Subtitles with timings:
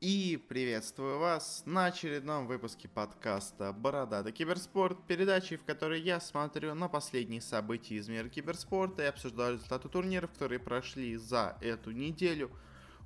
[0.00, 6.88] И приветствую вас на очередном выпуске подкаста «Бородатый киберспорт», передачи, в которой я смотрю на
[6.88, 12.50] последние события из мира киберспорта и обсуждаю результаты турниров, которые прошли за эту неделю.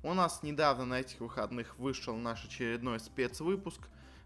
[0.03, 3.81] У нас недавно на этих выходных вышел наш очередной спецвыпуск,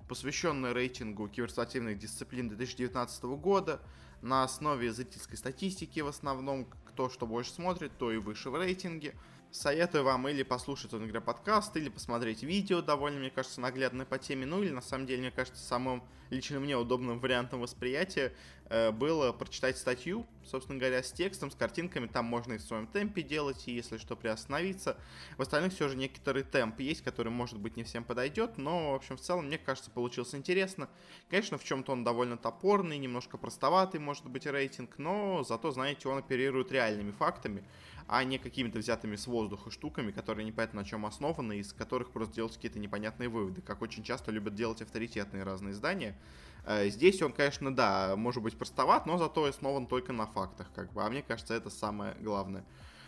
[0.08, 3.82] посвященный рейтингу киберспортивных дисциплин 2019 года
[4.22, 9.16] на основе зрительской статистики в основном, кто что больше смотрит, то и выше в рейтинге–
[9.52, 14.20] Советую вам или послушать, он говоря, подкаст, или посмотреть видео, довольно, мне кажется, наглядное по
[14.20, 18.32] теме, ну или, на самом деле, мне кажется, самым лично мне удобным вариантом восприятия
[18.66, 22.86] э, было прочитать статью, собственно говоря, с текстом, с картинками, там можно и в своем
[22.86, 24.98] темпе делать, и если что, приостановиться.
[25.38, 28.96] В остальных все же некоторый темп есть, который, может быть, не всем подойдет, но, в
[28.96, 30.88] общем, в целом, мне кажется, получилось интересно.
[31.28, 36.20] Конечно, в чем-то он довольно топорный, немножко простоватый, может быть, рейтинг, но зато, знаете, он
[36.20, 37.64] оперирует реальными фактами,
[38.10, 42.34] а не какими-то взятыми с воздуха штуками, которые непонятно на чем основаны, из которых просто
[42.34, 46.18] делать какие-то непонятные выводы, как очень часто любят делать авторитетные разные издания.
[46.66, 50.92] Э, здесь он, конечно, да, может быть простоват, но зато основан только на фактах, как
[50.92, 52.66] бы, а мне кажется, это самое главное.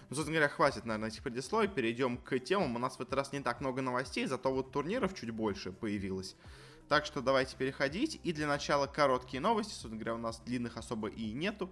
[0.09, 2.76] Ну, собственно говоря, хватит, наверное, этих предисловий, перейдем к темам.
[2.76, 6.36] У нас в этот раз не так много новостей, зато вот турниров чуть больше появилось.
[6.89, 8.20] Так что давайте переходить.
[8.23, 9.72] И для начала короткие новости.
[9.72, 11.70] Собственно говоря, у нас длинных особо и нету.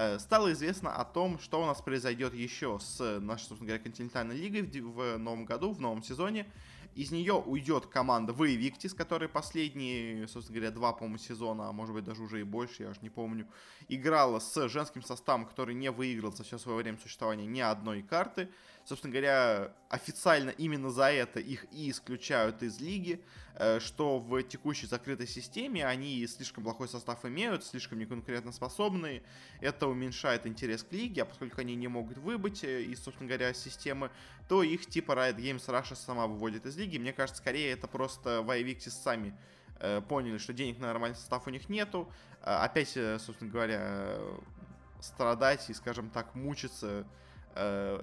[0.00, 4.36] Э, стало известно о том, что у нас произойдет еще с нашей, собственно говоря, континентальной
[4.36, 6.46] лигой в, новом году, в новом сезоне.
[6.94, 12.04] Из нее уйдет команда Воевиктис, которая последние, собственно говоря, два, по-моему, сезона, а может быть
[12.04, 13.48] даже уже и больше, я уж не помню,
[13.88, 18.48] играла с женским составом, который не выиграл за все свое время существования ни одной карты.
[18.88, 23.22] Собственно говоря, официально именно за это их и исключают из лиги,
[23.56, 29.22] э, что в текущей закрытой системе они слишком плохой состав имеют, слишком неконкурентоспособные.
[29.60, 33.52] Это уменьшает интерес к лиге, а поскольку они не могут выбыть э, из, собственно говоря,
[33.52, 34.10] системы,
[34.48, 36.96] то их типа Riot Games Russia сама выводит из лиги.
[36.96, 39.38] Мне кажется, скорее это просто Vivixis сами
[39.80, 42.10] э, поняли, что денег на нормальный состав у них нету.
[42.40, 44.18] Опять, собственно говоря,
[45.02, 47.04] страдать и, скажем так, мучиться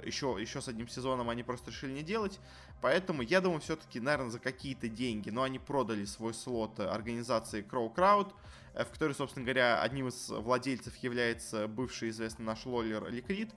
[0.05, 2.39] еще, э, еще с одним сезоном они просто решили не делать.
[2.81, 7.93] Поэтому я думаю, все-таки, наверное, за какие-то деньги, но они продали свой слот организации Crow
[7.93, 8.33] Crowd,
[8.73, 13.51] э, в которой, собственно говоря, одним из владельцев является бывший известный наш лоллер Ликрит,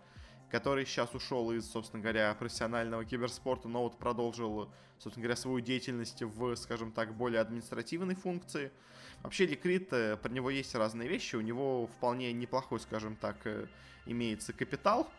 [0.50, 6.22] который сейчас ушел из, собственно говоря, профессионального киберспорта, но вот продолжил, собственно говоря, свою деятельность
[6.22, 8.72] в, скажем так, более административной функции.
[9.22, 13.46] Вообще, Ликрит, э, про него есть разные вещи, у него вполне неплохой, скажем так,
[14.06, 15.10] имеется капитал,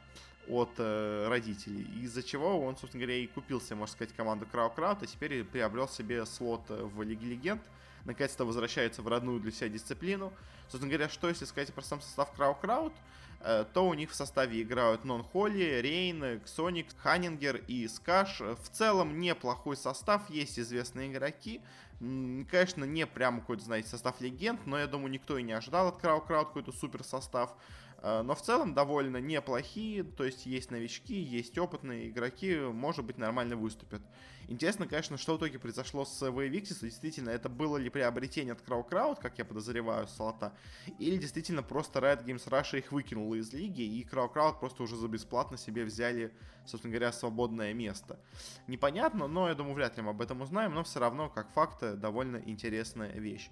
[0.50, 5.04] от э, родителей, из-за чего он, собственно говоря, и купил себе, можно сказать, команду CrowCrowd,
[5.04, 7.62] а теперь приобрел себе слот э, в Лиге Легенд,
[8.06, 10.34] наконец-то возвращается в родную для себя дисциплину.
[10.64, 12.94] Собственно говоря, что если сказать про сам состав CrowCrowd,
[13.42, 18.42] э, то у них в составе играют Nonholy, Рейн, Ксоник, Ханингер и Скаш.
[18.42, 21.62] В целом неплохой состав, есть известные игроки.
[22.00, 25.98] Конечно, не прям какой-то, знаете, состав легенд, но я думаю, никто и не ожидал от
[25.98, 27.54] CrowCrowd какой-то супер состав.
[28.02, 33.18] Э, но в целом довольно неплохие, то есть есть новички, есть опытные игроки, может быть
[33.18, 34.02] нормально выступят.
[34.48, 39.20] Интересно, конечно, что в итоге произошло с VVX, действительно, это было ли приобретение от CrowCrowd,
[39.20, 40.54] как я подозреваю, слота,
[40.98, 45.08] или действительно просто Riot Games Russia их выкинула из лиги, и CrowCrowd просто уже за
[45.08, 46.34] бесплатно себе взяли,
[46.66, 48.20] собственно говоря, свободное место.
[48.66, 51.82] Непонятно, но я думаю, вряд ли мы об этом узнаем, но все равно, как факт,
[52.00, 53.52] довольно интересная вещь.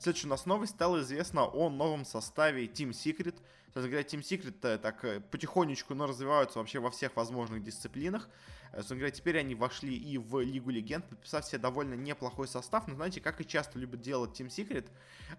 [0.00, 0.74] Следующая у нас новость.
[0.74, 3.34] Стало известно о новом составе Team Secret.
[3.66, 8.28] Кстати говоря, Team Secret так э, потихонечку, но развиваются вообще во всех возможных дисциплинах.
[8.70, 12.86] Э, собственно говоря, теперь они вошли и в Лигу Легенд, подписав себе довольно неплохой состав.
[12.86, 14.86] Но знаете, как и часто любят делать Team Secret,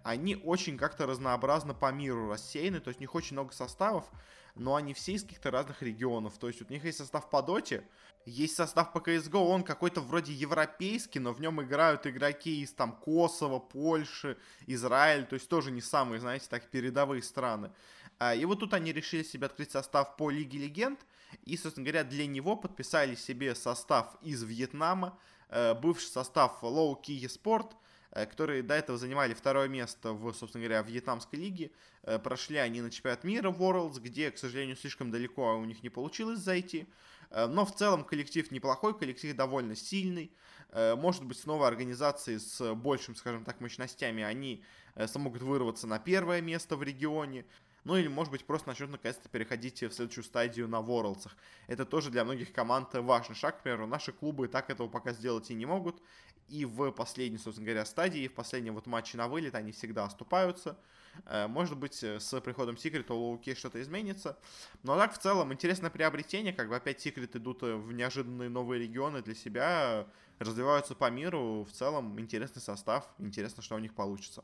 [0.04, 4.12] они очень как-то разнообразно по миру рассеяны, то есть у них очень много составов,
[4.56, 6.38] но они все из каких-то разных регионов.
[6.38, 7.84] То есть у них есть состав по доте,
[8.26, 12.94] есть состав по CSGO, он какой-то вроде европейский, но в нем играют игроки из там
[12.94, 17.72] Косово, Польши, Израиль, то есть тоже не самые, знаете, так передовые страны.
[18.20, 21.00] А, и вот тут они решили себе открыть состав по Лиге Легенд,
[21.46, 25.18] и, собственно говоря, для него подписали себе состав из Вьетнама,
[25.50, 27.72] э, бывший состав Low Key Sport,
[28.12, 31.72] которые до этого занимали второе место в, собственно говоря, Вьетнамской лиге.
[32.04, 35.90] Э, прошли они на чемпионат мира Worlds, где, к сожалению, слишком далеко у них не
[35.90, 36.88] получилось зайти.
[37.30, 40.32] Э, но в целом коллектив неплохой, коллектив довольно сильный.
[40.72, 44.64] Э, может быть, снова организации с большим, скажем так, мощностями, они
[44.96, 47.46] э, смогут вырваться на первое место в регионе.
[47.84, 51.36] Ну или, может быть, просто начнут наконец-то переходить в следующую стадию на Ворлдсах.
[51.68, 53.60] Это тоже для многих команд важный шаг.
[53.60, 56.02] К примеру, наши клубы так этого пока сделать и не могут.
[56.50, 60.78] И в последней, собственно говоря, стадии, в последнем вот матче на вылет они всегда оступаются.
[61.26, 64.38] Э, может быть, э, с приходом Секрета у Лоуки что-то изменится.
[64.84, 66.54] Но так, в целом, интересное приобретение.
[66.54, 70.08] Как бы опять Секрет идут э, в неожиданные новые регионы для себя,
[70.40, 71.66] развиваются по миру.
[71.66, 73.08] В целом, интересный состав.
[73.20, 74.44] Интересно, что у них получится.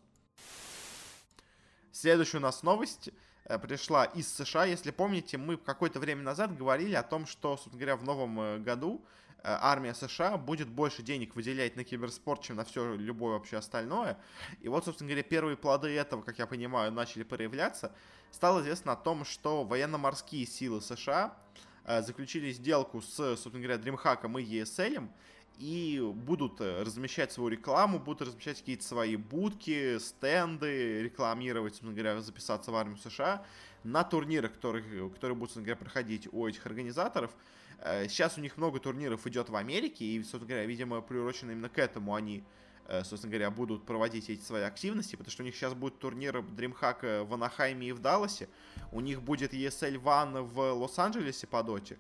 [1.95, 3.09] Следующая у нас новость
[3.63, 4.65] пришла из США.
[4.65, 9.01] Если помните, мы какое-то время назад говорили о том, что, собственно говоря, в новом году
[9.45, 14.17] Э, армия США будет больше денег выделять на киберспорт, чем на все любое вообще остальное.
[14.61, 17.91] И вот, собственно говоря, первые плоды этого, как я понимаю, начали проявляться.
[18.31, 21.37] Стало известно о том, что военно-морские силы США
[21.83, 25.07] э, заключили сделку с, собственно говоря, DreamHack и ESL,
[25.57, 32.21] и будут э, размещать свою рекламу, будут размещать какие-то свои будки, стенды, рекламировать, собственно говоря,
[32.21, 33.43] записаться в армию США
[33.83, 37.31] на турнирах, которые, которые будут, собственно говоря, проходить у этих организаторов.
[37.79, 41.69] Э, сейчас у них много турниров идет в Америке, и, собственно говоря, видимо, приурочено именно
[41.69, 42.43] к этому они,
[42.87, 46.37] э, собственно говоря, будут проводить эти свои активности, потому что у них сейчас будет турнир
[46.37, 48.49] DreamHack в Анахайме и в Далласе,
[48.91, 51.97] у них будет ESL One в Лос-Анджелесе по доте,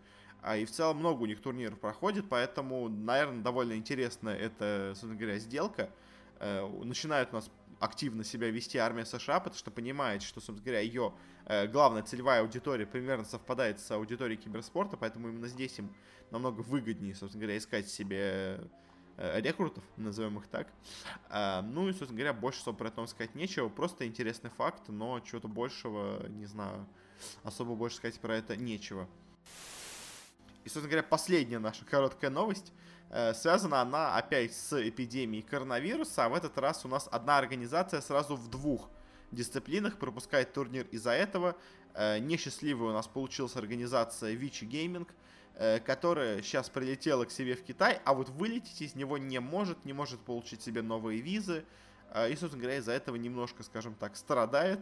[0.53, 5.39] и в целом много у них турниров проходит, поэтому, наверное, довольно интересная эта, собственно говоря,
[5.39, 5.89] сделка.
[6.39, 7.49] Э, начинают у нас
[7.79, 11.13] активно себя вести армия США, потому что понимает, что, собственно говоря, ее
[11.45, 15.93] э, главная целевая аудитория примерно совпадает с аудиторией киберспорта, поэтому именно здесь им
[16.31, 18.61] намного выгоднее, собственно говоря, искать себе
[19.17, 20.67] э, рекрутов, назовем их так.
[21.29, 25.19] Э, ну и, собственно говоря, больше особо про это сказать нечего, просто интересный факт, но
[25.19, 26.85] чего-то большего, не знаю,
[27.43, 29.07] особо больше сказать про это нечего.
[30.65, 32.73] И, собственно говоря, последняя наша короткая новость–
[33.09, 38.01] Э, связана она опять с эпидемией коронавируса, а в этот раз у нас одна организация
[38.01, 38.89] сразу в двух
[39.31, 41.55] дисциплинах пропускает турнир из-за этого.
[41.93, 45.07] Э, несчастливой у нас получилась организация Vichy Gaming,
[45.55, 49.85] э, которая сейчас прилетела к себе в Китай, а вот вылететь из него не может,
[49.85, 51.63] не может получить себе новые визы.
[52.29, 54.79] И, собственно говоря, из-за этого немножко, скажем так, страдает.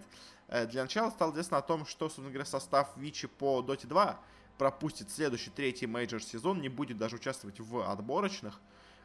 [0.49, 4.19] Для начала стало известно о том, что, собственно говоря, состав Вичи по Dota 2
[4.63, 8.61] пропустит следующий третий мейджор сезона, не будет даже участвовать в отборочных.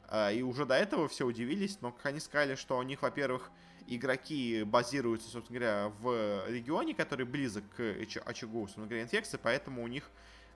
[0.06, 3.50] А, и уже до этого все удивились, но как они сказали, что у них, во-первых,
[3.88, 7.80] игроки базируются, собственно говоря, в регионе, который близок к
[8.24, 10.08] очагу, собственно говоря, инфекции, поэтому у них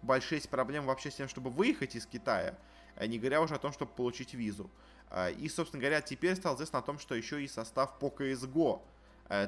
[0.02, 2.56] большие проблемы вообще с тем, чтобы выехать из Китая,
[2.94, 4.70] а не говоря уже о том, чтобы получить визу.
[5.10, 8.82] А, и, собственно говоря, теперь стало известно о том, что еще и состав по CSGO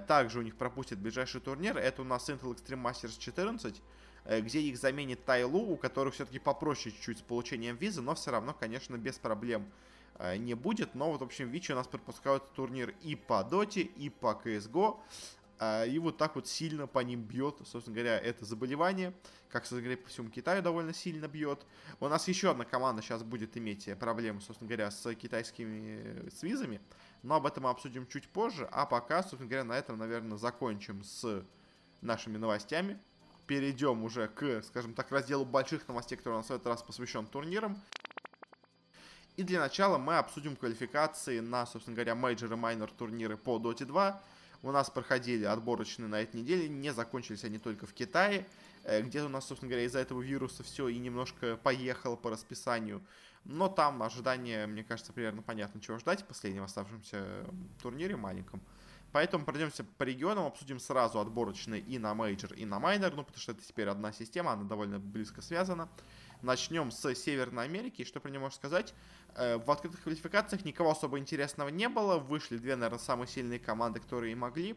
[0.08, 1.76] также у них пропустит ближайший турнир.
[1.76, 6.38] Это у нас Intel Extreme Masters 14, Э, где их заменит TyLoo, у которых все-таки
[6.38, 9.70] попроще чуть-чуть с получением визы, но все равно, конечно, без проблем
[10.18, 10.94] э, не будет.
[10.94, 14.98] Но вот, в общем, Вичи у нас пропускают турнир и по Доте, и по CSGO.
[15.60, 19.12] Э, и вот так вот сильно по ним бьет, собственно говоря, это заболевание.
[19.50, 21.64] Как, собственно говоря, по всему Китаю довольно сильно бьет.
[22.00, 26.80] У нас еще одна команда сейчас будет иметь проблемы, собственно говоря, с китайскими с визами.
[27.22, 28.68] Но об этом мы обсудим чуть позже.
[28.72, 31.44] А пока, собственно говоря, на этом, наверное, закончим с
[32.00, 32.98] нашими новостями
[33.46, 37.26] перейдем уже к, скажем так, разделу больших новостей, который у нас в этот раз посвящен
[37.26, 37.80] турнирам.
[39.36, 43.84] И для начала мы обсудим квалификации на, собственно говоря, мейджор и майнер турниры по Dota
[43.84, 44.22] 2.
[44.62, 48.46] У нас проходили отборочные на этой неделе, не закончились они только в Китае,
[48.84, 53.02] э, где у нас, собственно говоря, из-за этого вируса все и немножко поехало по расписанию.
[53.44, 57.44] Но там ожидание, мне кажется, примерно понятно, чего ждать в последнем оставшемся
[57.82, 58.62] турнире маленьком.
[59.14, 63.40] Поэтому пройдемся по регионам, обсудим сразу отборочные и на мейджор, и на майнер, ну, потому
[63.40, 65.88] что это теперь одна система, она довольно близко связана.
[66.42, 68.02] Начнем с Северной Америки.
[68.02, 68.92] Что про нее можно сказать?
[69.36, 72.18] Э, в открытых квалификациях никого особо интересного не было.
[72.18, 74.76] Вышли две, наверное, самые сильные команды, которые могли.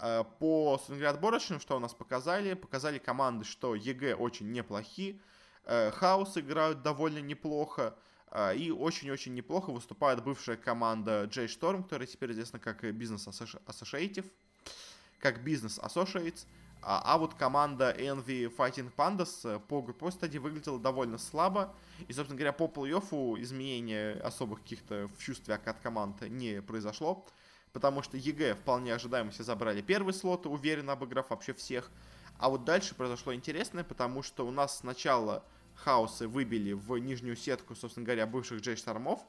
[0.00, 2.54] Э, по, собственно отборочным, что у нас показали?
[2.54, 5.22] Показали команды, что EG очень неплохи.
[5.66, 7.94] Э, Chaos играют довольно неплохо.
[8.34, 13.28] А, и очень-очень неплохо выступает бывшая команда J Storm, которая теперь известна как Business
[13.66, 14.24] Associative,
[15.20, 16.46] как Business Associates.
[16.80, 21.74] А, а вот команда Envy Fighting Pandas э, по групповой стадии выглядела довольно слабо.
[22.08, 27.26] И, собственно говоря, по плей-оффу изменения особых каких-то в чувстве от команд не произошло.
[27.74, 31.90] Потому что EG вполне ожидаемо все забрали первый слот, уверенно обыграв вообще всех.
[32.38, 35.44] А вот дальше произошло интересное, потому что у нас сначала
[35.74, 39.20] Chaos ы выбили в нижнюю сетку, собственно говоря, бывших J Storm ов.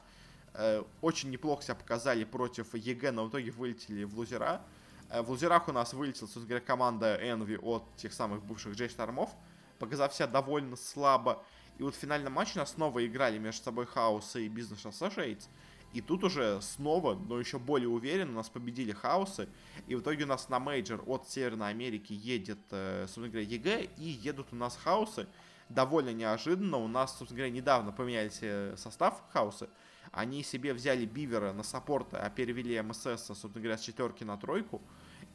[0.54, 4.62] Э, очень неплохо себя показали против EG, но в итоге вылетели в лузера.
[5.10, 8.90] Э, в лузерах у нас вылетела, собственно говоря, команда Envy от тех самых бывших J
[8.90, 9.32] Storm ов,
[9.80, 11.44] показав себя довольно слабо.
[11.80, 14.86] И вот в финальном матче у нас снова играли между собой Chaos ы и Business
[14.86, 15.48] Associates.
[15.94, 19.48] И тут уже снова, но еще более уверенно, нас победили Chaos ы.
[19.88, 23.90] И в итоге у нас на мейджор от Северной Америки едет, э, собственно говоря, EG.
[23.98, 25.28] И едут у нас Chaos ы
[25.70, 26.78] довольно неожиданно.
[26.78, 29.70] У нас, собственно говоря, недавно поменялись э, состав Chaos а.
[30.12, 34.82] Они себе взяли Бивера на саппорта, а перевели MSS, собственно говоря, с четверки на тройку.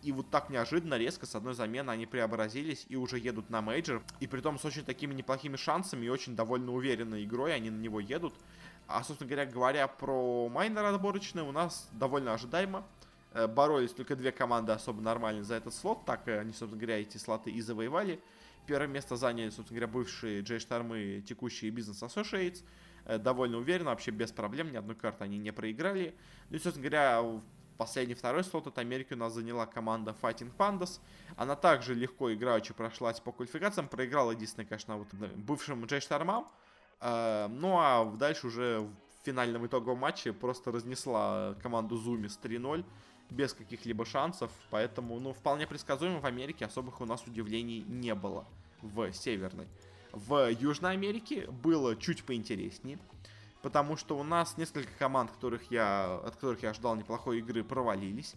[0.02, 4.02] И вот так неожиданно, резко, с одной замены они преобразились и уже едут на мейджор.
[4.20, 7.80] И при том с очень такими неплохими шансами и очень довольно уверенной игрой они на
[7.80, 8.34] него едут.
[8.86, 12.84] А, собственно говоря, говоря про майнер отборочные, у нас довольно ожидаемо.
[13.32, 17.18] Э, боролись только две команды особо нормально за этот слот, так они, собственно говоря, эти
[17.18, 18.20] слоты и завоевали.
[18.68, 22.62] Первое место заняли, собственно говоря, бывшие J Storm ы, текущие Business Associates.
[23.06, 26.14] Э, довольно уверенно, вообще без проблем, ни одной карты они не проиграли.
[26.50, 27.24] Ну и, собственно говоря,
[27.78, 31.00] последний второй слот от Америки у нас заняла команда Fighting Pandas.
[31.36, 33.88] Она также легко играючи прошлась по квалификациям.
[33.88, 36.46] Проиграла единственное, конечно, вот бывшим Джей Штормам.
[37.00, 42.84] Э, ну а дальше уже в финальном итоговом матче просто разнесла команду Зуми с 3-0
[43.30, 48.46] без каких-либо шансов, поэтому, ну, вполне предсказуемо в Америке особых у нас удивлений не было
[48.82, 49.66] в Северной.
[50.12, 52.98] В Южной Америке было чуть поинтереснее,
[53.62, 58.34] потому что у нас несколько команд, которых я, от которых я ожидал неплохой игры, провалились.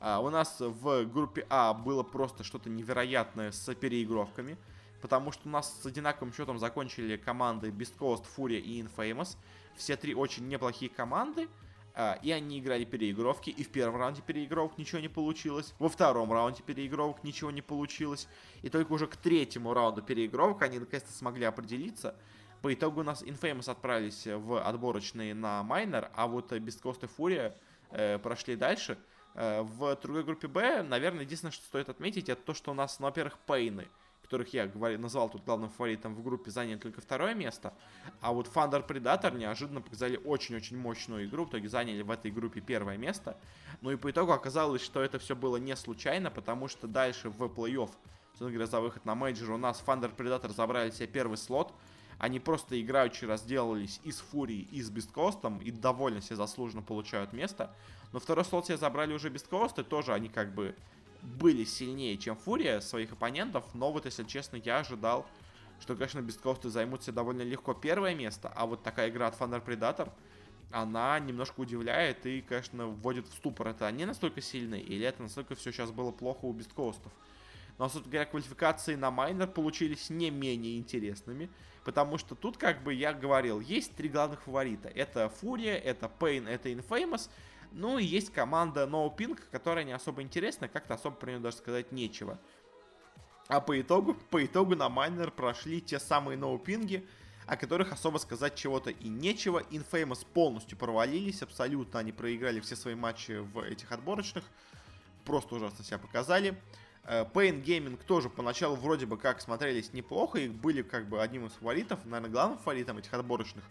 [0.00, 4.56] А, у нас в группе А было просто что-то невероятное с переигровками,
[5.00, 9.36] потому что у нас с одинаковым счетом закончили команды Beast Coast, Furia и Infamous.
[9.76, 11.48] Все три очень неплохие команды,
[11.94, 16.32] а, и они играли переигровки, и в первом раунде переигровок ничего не получилось, во втором
[16.32, 18.28] раунде переигровок ничего не получилось,
[18.62, 22.14] и только уже к третьему раунду переигровок они наконец-то смогли определиться.
[22.62, 27.06] По итогу у нас Infamous отправились в отборочные на майнер, а вот Beast Coast и
[27.06, 27.54] Furia
[27.90, 28.98] э, прошли дальше.
[29.34, 33.00] Э, в другой группе Б, наверное, единственное, что стоит отметить, это то, что у нас,
[33.00, 33.88] ну, во-первых, Пейны–
[34.32, 37.74] которых я говорил, назвал тут главным фаворитом в группе, заняли только второе место.
[38.22, 41.44] А вот Thunder Predator неожиданно показали очень-очень мощную игру.
[41.44, 43.36] В итоге заняли в этой группе первое место.
[43.82, 47.42] Ну и по итогу оказалось, что это все было не случайно, потому что дальше в
[47.42, 47.90] плей-офф,
[48.30, 51.74] собственно говоря, за выход на мейджор у нас Thunder Predator забрали себе первый слот.
[52.16, 56.80] Они просто играючи разделались и с Фурией, и с beastcoast ом, и довольно себе заслуженно
[56.80, 57.70] получают место.
[58.14, 60.74] Но второй слот себе забрали уже beastcoast, и тоже они как бы
[61.22, 65.26] были сильнее, чем Фурия своих оппонентов, но вот, если честно, я ожидал,
[65.80, 69.38] что, конечно, beastcoast ы займут себе довольно легко первое место, а вот такая игра от
[69.38, 70.12] Thunder Predator,
[70.70, 73.68] она немножко удивляет и, конечно, вводит в ступор.
[73.68, 77.12] Это они настолько сильные или это настолько все сейчас было плохо у Бесткостов?
[77.78, 81.50] Но, собственно говоря, квалификации на майнер получились не менее интересными,
[81.84, 84.88] потому что тут, как бы я говорил, есть три главных фаворита.
[84.88, 87.28] Это Фурия, это Пейн, это Infamous,
[87.74, 91.56] ну и есть команда No Pink, которая не особо интересна, как-то особо про нее даже
[91.56, 92.38] сказать нечего.
[93.48, 97.06] А по итогу, по итогу на майнер прошли те самые ноупинги,
[97.46, 99.60] о которых особо сказать чего-то и нечего.
[99.70, 104.44] Infamous полностью провалились, абсолютно они проиграли все свои матчи в этих отборочных.
[105.24, 106.56] Просто ужасно себя показали.
[107.04, 111.46] Э, Pain Gaming тоже поначалу вроде бы как смотрелись неплохо, и были как бы одним
[111.46, 113.64] из фаворитов, наверное, главным фаворитом этих отборочных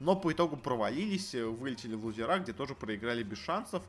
[0.00, 3.82] но по итогу провалились, э, вылетели в лузера, где тоже проиграли без шансов.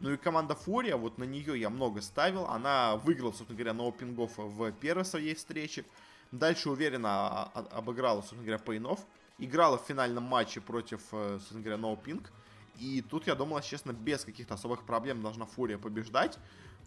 [0.00, 3.84] Ну и команда Фурия, вот на нее я много ставил, она выиграла, собственно говоря, на
[3.84, 5.84] опингов в первой своей встрече.
[6.32, 9.00] Дальше уверенно обыграла, собственно говоря, paiN-ов.
[9.38, 12.32] Играла в финальном матче против, э, собственно говоря, NoPing.
[12.78, 16.38] И тут, я думал, честно, без каких-то особых проблем должна FURIA побеждать.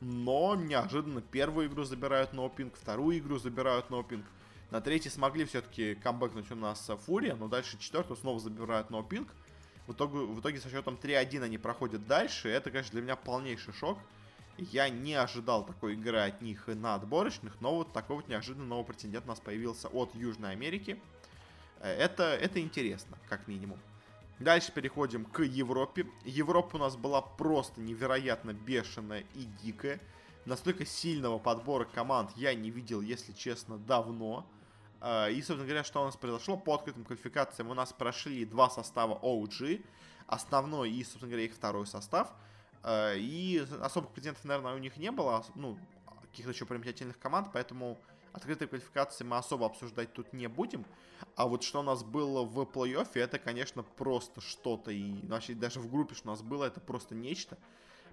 [0.02, 4.26] Но неожиданно первую игру забирают NoPing, вторую игру забирают NoPing.
[4.70, 9.30] На третий смогли все-таки камбэкнуть у нас FURIA, но дальше четвертую снова забирают NoPing.
[9.88, 12.50] В итоге, в итоге со счетом 3-1 они проходят дальше.
[12.50, 13.98] Это, конечно, для меня полнейший шок.
[14.58, 18.86] Я не ожидал такой игры от них на отборочных, но вот такой вот неожиданно новый
[18.86, 21.00] претендент у нас появился от Южной Америки.
[21.80, 23.80] Э, это, это интересно, как минимум.
[24.40, 26.08] Дальше переходим к Европе.
[26.26, 30.02] Европа у нас была просто невероятно бешеная и дикая.
[30.46, 34.46] Настолько сильного подбора команд я не видел, если честно, давно.
[35.00, 36.58] А, и, собственно говоря, что у нас произошло?
[36.58, 39.86] По открытым квалификациям у нас прошли два состава OG,
[40.26, 42.34] основной и, собственно говоря, их второй состав.
[42.84, 45.78] А, и особых претендентов, наверное, у них не было, ну,
[46.22, 47.98] каких-то еще примечательных команд, поэтому
[48.34, 50.86] открытые квалификации мы особо обсуждать тут не будем.
[51.36, 54.92] А вот что у нас было в плей-оффе, это, конечно, просто что-то.
[54.92, 57.58] И вообще даже в группе, что у нас было, это просто нечто.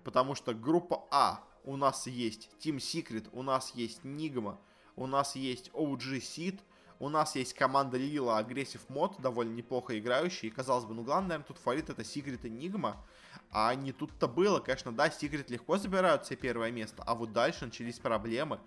[0.03, 4.59] Потому что группа А у нас есть Team Secret, у нас есть Nigma,
[4.97, 6.61] у нас есть OG Seed–
[6.99, 10.49] у нас есть команда Лила Aggressive Mode, довольно неплохо играющий.
[10.49, 12.97] И, казалось бы, ну главное, наверное, тут фаворит это Secret и Nigma.
[13.51, 14.61] А не тут-то было.
[14.61, 17.03] Конечно, да, Secret легко забирают все первое место.
[17.07, 18.61] А вот дальше начались проблемы.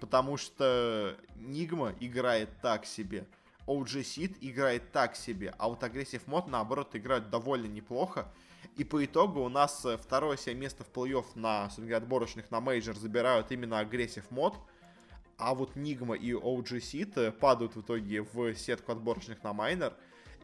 [0.00, 3.26] Потому что Nigma играет так себе.
[3.66, 5.54] OG Seed играет так себе.
[5.58, 8.32] А вот Aggressive Mode, наоборот, играет довольно неплохо.
[8.76, 12.96] И по итогу у нас э, второе себе место в плей-офф на, отборочных на мейджор
[12.96, 14.56] забирают именно Aggressive Mode.
[15.38, 19.94] А вот Nigma и OG Seed падают в итоге в сетку отборочных на майнер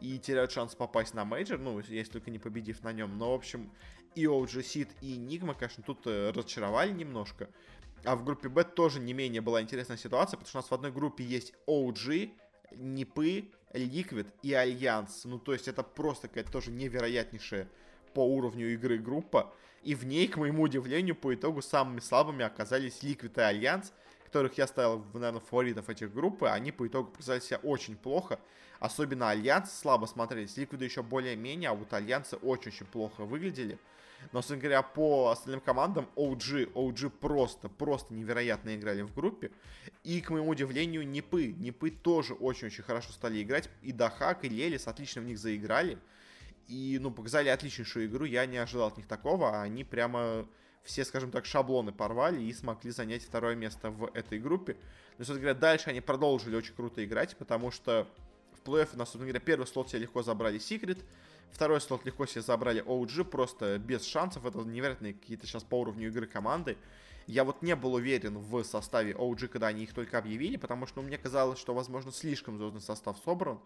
[0.00, 3.18] и теряют шанс попасть на мейджор, ну, если только не победив на нем.
[3.18, 3.72] Но, в общем,
[4.14, 7.48] и OG Seed, и Nigma, конечно, тут э, разочаровали немножко.
[8.04, 10.74] А в группе Б тоже не менее была интересная ситуация, потому что у нас в
[10.74, 12.30] одной группе есть OG,
[12.76, 15.24] Нипы, Liquid и Альянс.
[15.24, 17.68] Ну, то есть это просто какая-то тоже невероятнейшая
[18.12, 19.52] по уровню игры группа.
[19.82, 23.92] И в ней, к моему удивлению, по итогу самыми слабыми оказались Liquid и Альянс,
[24.34, 26.48] которых я ставил, наверное, фаворитов этих группы.
[26.48, 28.40] Они по итогу показали себя очень плохо.
[28.80, 30.56] Особенно Альянс слабо смотрелись.
[30.56, 33.78] Ликвиды еще более-менее, а вот Альянсы очень-очень плохо выглядели.
[34.32, 39.52] Но, собственно говоря, по остальным командам OG, OG просто, просто невероятно играли в группе.
[40.02, 41.52] И, к моему удивлению, Нипы.
[41.52, 43.70] Нипы тоже очень-очень хорошо стали играть.
[43.82, 45.96] И Дахак, и Лелис отлично в них заиграли.
[46.66, 48.24] И, ну, показали отличнейшую игру.
[48.24, 49.62] Я не ожидал от них такого.
[49.62, 50.44] Они прямо
[50.84, 54.76] все, скажем так, шаблоны порвали и смогли занять второе место в этой группе.
[55.18, 58.06] Но, собственно говоря, дальше они продолжили очень круто играть, потому что
[58.52, 61.02] в плей-оффе, у нас, собственно говоря, первый слот себе легко забрали Secret,
[61.54, 64.44] Второй слот легко себе забрали OG, просто без шансов.
[64.44, 66.76] Это невероятные какие-то сейчас по уровню игры команды.
[67.28, 71.00] Я вот не был уверен в составе OG, когда они их только объявили, потому что
[71.00, 73.60] ну, мне казалось, что, возможно, слишком звездный состав собран.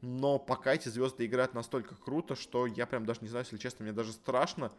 [0.00, 3.84] Но пока эти звезды играют настолько круто, что я прям даже не знаю, если честно,
[3.84, 4.72] мне даже страшно,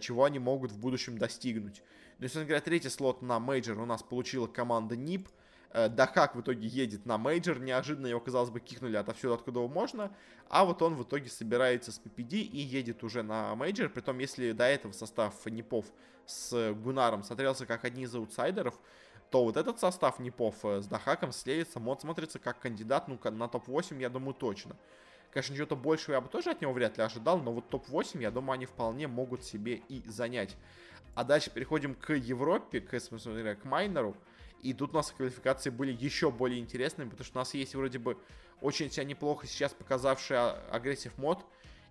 [0.00, 1.82] чего они могут в будущем достигнуть.
[2.18, 5.28] Ну, если говоря, третий слот на мейджор у нас получила команда NIP.
[5.70, 10.10] Э, Дахак в итоге едет на мейджор, неожиданно его, казалось бы, кикнули отовсюду, откуда можно,
[10.48, 14.52] а вот он в итоге собирается с PPD и едет уже на мейджор, притом если
[14.52, 15.86] до этого состав Непов
[16.26, 18.78] с Гунаром смотрелся как одни из аутсайдеров,
[19.30, 23.48] то вот этот состав Непов э, с Дахаком следится, мод смотрится как кандидат, ну, на
[23.48, 24.76] топ-8, я думаю, точно.
[25.32, 28.30] Конечно, чего-то большего я бы тоже от него вряд ли ожидал, но вот топ-8, я
[28.30, 30.56] думаю, они вполне могут себе и занять.
[31.14, 34.16] А дальше переходим к Европе, к, смысле, к Майнеру.
[34.62, 37.98] И тут у нас квалификации были еще более интересными, потому что у нас есть вроде
[37.98, 38.16] бы
[38.60, 40.38] очень себя неплохо сейчас показавший
[40.70, 41.44] Aggressive Mode.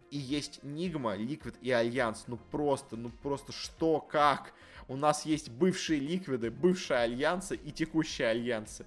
[0.09, 2.25] И есть Nigma, Liquid и Альянс.
[2.27, 4.53] Ну просто, ну просто что, как?
[4.87, 8.85] У нас есть бывшие Ликвиды, бывшие Альянсы и текущие Альянсы.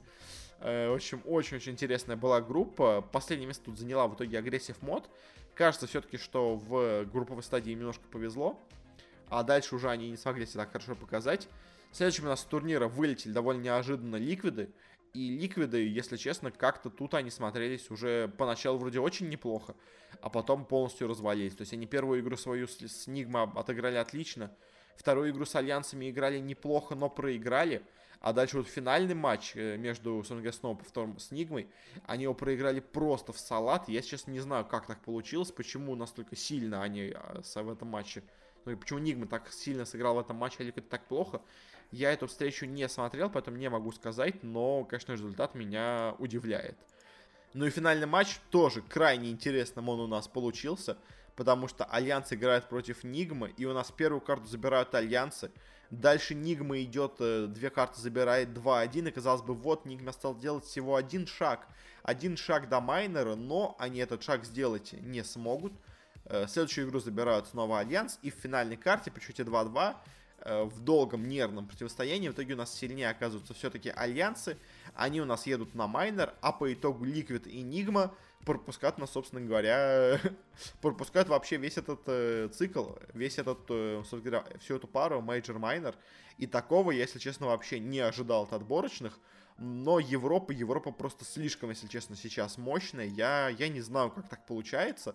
[0.60, 3.00] Э, в общем, очень-очень интересная была группа.
[3.00, 5.08] Последнее место тут заняла в итоге Aggressive Mode.
[5.54, 8.58] Кажется все-таки, что в групповой стадии немножко повезло.
[9.28, 11.48] А дальше уже они не смогли себя так хорошо показать.
[11.92, 14.70] Следующим у нас с турнира вылетели довольно неожиданно ликвиды.
[15.12, 19.74] И ликвиды, если честно, как-то тут они смотрелись уже поначалу вроде очень неплохо,
[20.20, 21.56] а потом полностью развалились.
[21.56, 24.54] То есть они первую игру свою с, с Нигма отыграли отлично,
[24.96, 27.82] вторую игру с Альянсами играли неплохо, но проиграли.
[28.20, 31.68] А дальше вот финальный матч э, между Сонгасном повтором с Нигмой,
[32.04, 33.88] они его проиграли просто в салат.
[33.88, 38.22] Я сейчас не знаю, как так получилось, почему настолько сильно они а, в этом матче,
[38.66, 41.40] ну и почему Nigma так сильно сыграл в этом матче, или это так плохо.
[41.92, 46.76] Я эту встречу не смотрел, поэтому не могу сказать, но, конечно, результат меня удивляет.
[47.54, 50.98] Ну и финальный матч тоже крайне интересным он у нас получился,
[51.40, 55.50] потому что Альянс играет против Нигмы, и у нас первую карту забирают Альянсы.
[55.88, 60.66] Дальше Nigma идет, э, две карты забирает 2-1, и казалось бы, вот Nigma стал делать
[60.66, 61.66] всего один шаг.
[62.02, 65.72] Один шаг до майнера, но они этот шаг сделать не смогут.
[66.26, 69.96] Э, следующую игру забирают снова Альянс, и в финальной карте по счете 2-2
[70.42, 72.28] Э, в долгом нервном противостоянии.
[72.28, 74.56] В итоге у нас сильнее оказываются все-таки альянсы.
[74.94, 78.10] Они у нас едут на майнер, а по итогу Liquid и Nigma
[78.44, 80.20] пропускают нас, собственно говоря,
[80.80, 85.94] пропускают вообще весь этот э, цикл, весь этот, э, собственно говоря, всю эту пару Major-Minor.
[86.38, 89.18] И такого, если честно, вообще не ожидал от отборочных.
[89.58, 93.06] Но Европа, Европа просто слишком, если честно, сейчас мощная.
[93.06, 95.14] Я, я не знаю, как так получается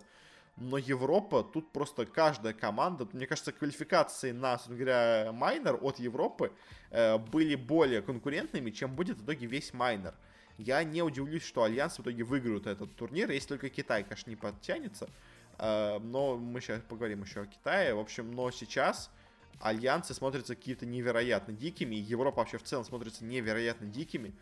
[0.56, 6.52] но Европа, тут просто каждая команда, мне кажется, квалификации на, собственно говоря, майнер от Европы
[6.90, 10.14] э, были более конкурентными, чем будет в итоге весь майнер.
[10.58, 14.36] Я не удивлюсь, что Альянс в итоге выиграют этот турнир, если только Китай, конечно, не
[14.36, 15.08] подтянется.
[15.58, 17.94] Э, но мы сейчас поговорим еще о Китае.
[17.94, 19.10] В общем, но сейчас
[19.60, 24.34] Альянсы смотрятся какие-то невероятно дикими, Европа вообще в целом смотрится невероятно дикими.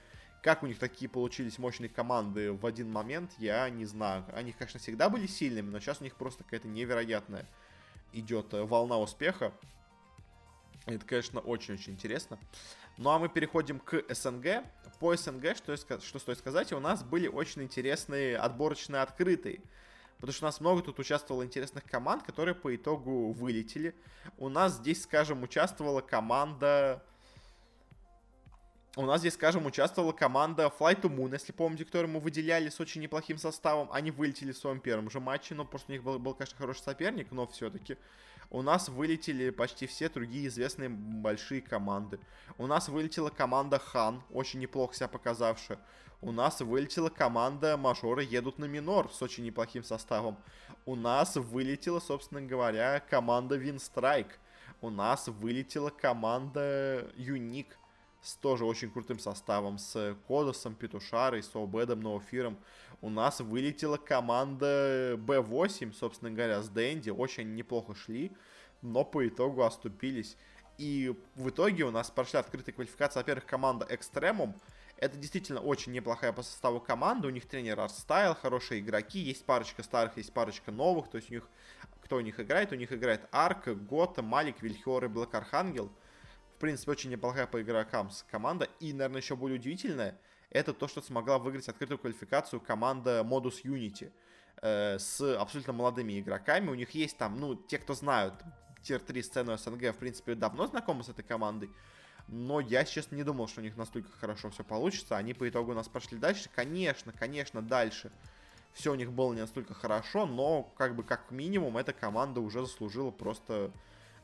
[0.43, 4.25] Как у них такие получились мощные команды в один момент, я не знаю.
[4.35, 7.47] Они, конечно, всегда были сильными, но сейчас у них просто какая-то невероятная
[8.13, 9.53] идет э, волна успеха.
[10.87, 12.39] Это, конечно, очень-очень интересно.
[12.97, 14.65] Ну а мы переходим к СНГ.
[15.01, 19.61] По СНГ, что, что стоит сказать, у нас были очень интересные отборочные открытые.
[20.17, 23.95] Потому что у нас много тут участвовало интересных команд, которые по итогу вылетели.
[24.39, 27.03] У нас здесь, скажем, участвовала команда
[28.97, 32.79] у нас здесь, скажем, участвовала команда Flight to Moon, если помните, которую мы выделяли с
[32.79, 33.89] очень неплохим составом.
[33.91, 36.83] Они вылетели в своем первом же матче, но просто у них был, был конечно, хороший
[36.83, 37.97] соперник, но все-таки.
[38.51, 42.19] У нас вылетели почти все другие известные большие команды.
[42.59, 45.79] У нас вылетела команда Хан, очень неплохо себя показавшая.
[46.21, 50.39] У нас вылетела команда Мажоры едут на минор с очень неплохим составом.
[50.87, 54.39] У нас вылетела, собственно говоря, команда Winstrike.
[54.81, 57.79] У нас вылетела команда Unique
[58.23, 62.57] с тоже очень крутым составом, с Кодосом, Петушарой, с Обедом, Ноуфиром.
[63.05, 67.11] У нас вылетела команда B8, собственно говоря, с Дэнди.
[67.11, 68.33] Очень неплохо шли,
[68.81, 70.39] но по итогу оступились.
[70.79, 74.59] И в итоге у нас прошли открытая квалификация, во-первых, команда Extremum.
[74.97, 77.29] Это действительно очень неплохая по составу команда.
[77.29, 79.19] У них тренер Артстайл, хорошие игроки.
[79.19, 81.11] Есть парочка старых, есть парочка новых.
[81.11, 81.47] То есть у них,
[82.01, 82.73] кто у них играет?
[82.73, 85.93] У них играет Арк, Гота, Малик, Вильхиор и Блэк Архангел.
[86.57, 88.67] В принципе, очень неплохая по игрокам команда.
[88.81, 90.19] И, наверное, еще более удивительное,
[90.55, 94.13] это то, что смогла выиграть открытую квалификацию команда Modus Unity
[94.63, 96.71] э, с абсолютно молодыми игроками.
[96.71, 98.35] У них есть там, ну, те, кто знают
[98.83, 101.71] тир-3 сцену СНГ, в принципе, давно знакомы с этой командой.
[102.29, 105.17] Но я, честно, не думал, что у них настолько хорошо все получится.
[105.17, 106.49] Они по итогу у нас прошли дальше.
[106.55, 108.13] Конечно, конечно, дальше
[108.73, 112.61] все у них было не настолько хорошо, но как бы как минимум эта команда уже
[112.61, 113.73] заслужила просто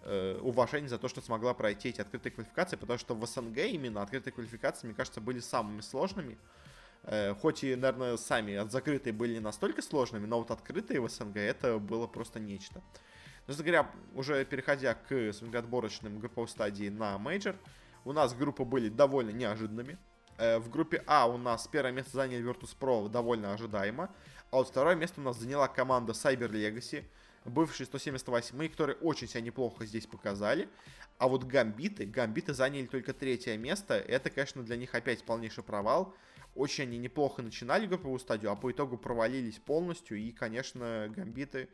[0.03, 4.03] э, уважение за то, что смогла пройти эти открытые квалификации, потому что в СНГ именно
[4.03, 6.39] открытые квалификации, мне кажется, были самыми сложными.
[7.05, 11.09] Э, хоть и, наверное, сами от закрытые были не настолько сложными, но вот открытые в
[11.09, 12.83] СНГ это было просто нечто.
[13.47, 17.57] Собственно говоря, уже переходя к отборочным групповой стадии на мейджор,
[18.05, 19.99] у нас группы были довольно неожиданными.
[20.39, 24.11] Э, в группе А у нас первое место заняли Virtus.pro довольно ожидаемо.
[24.51, 27.05] А вот второе место у нас заняла команда Cyber Legacy,
[27.45, 30.69] бывшие 178 которые очень себя неплохо здесь показали.
[31.19, 33.95] А вот Гамбиты, Гамбиты заняли только третье место.
[33.95, 36.15] Это, конечно, для них опять полнейший провал.
[36.55, 40.19] Очень они неплохо начинали групповую стадию, а по итогу провалились полностью.
[40.19, 41.69] И, конечно, Гамбиты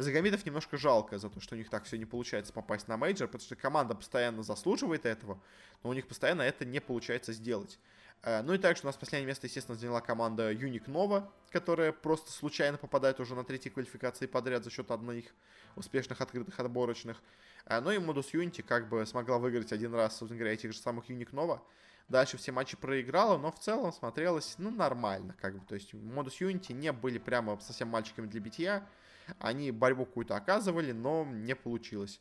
[0.00, 2.96] за Гамбитов немножко жалко за то, что у них так все не получается попасть на
[2.96, 5.38] мейджор, потому что команда постоянно заслуживает этого,
[5.82, 7.78] но у них постоянно это не получается сделать.
[8.22, 12.30] Э, ну и также у нас последнее место, естественно, заняла команда Юник Нова, которая просто
[12.30, 15.26] случайно попадает уже на третьей квалификации подряд за счет одних
[15.76, 17.22] успешных открытых отборочных.
[17.66, 20.78] Э, ну и Modus Unity как бы смогла выиграть один раз, собственно говоря, этих же
[20.78, 21.62] самых Юник Нова.
[22.08, 25.64] Дальше все матчи проиграла, но в целом смотрелось, ну, нормально, как бы.
[25.64, 28.86] То есть Modus Unity не были прямо совсем мальчиками для битья.
[29.38, 32.20] Они борьбу какую-то оказывали, но не получилось.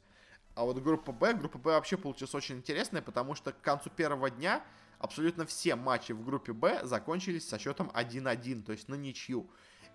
[0.53, 4.29] А вот группа Б, группа Б вообще получилась очень интересная, потому что к концу первого
[4.29, 4.63] дня
[4.99, 9.49] абсолютно все матчи в группе Б закончились со счетом 1-1, то есть на ничью.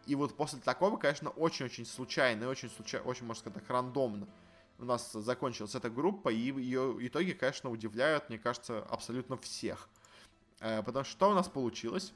[0.06, 4.28] И вот после такого, конечно, очень-очень случайно и очень, случайно, очень, можно сказать так, рандомно
[4.78, 9.88] у нас закончилась эта группа, и ее итоги, конечно, удивляют, мне кажется, абсолютно всех.
[10.58, 12.12] Э, потому что что у нас получилось?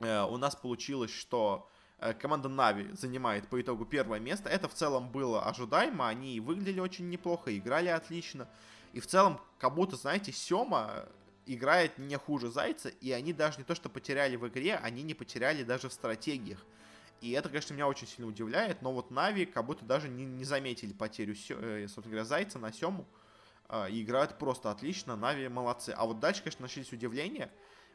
[0.00, 1.68] Э, у нас получилось, что
[2.00, 4.48] Э, команда Нави занимает по итогу первое место.
[4.48, 8.48] Это в целом было ожидаемо, они выглядели очень неплохо, играли отлично.
[8.92, 11.06] И в целом, как будто, знаете, Сёма
[11.48, 15.14] играет не хуже Зайца, и они даже не то, что потеряли в игре, они не
[15.14, 16.64] потеряли даже в стратегиях.
[17.20, 20.44] И это, конечно, меня очень сильно удивляет, но вот Нави как будто даже не, не
[20.44, 23.06] заметили потерю, э, собственно говоря, Зайца на Сему.
[23.68, 25.90] Э, и играют просто отлично, Нави молодцы.
[25.96, 27.50] А вот дальше, конечно, начались удивления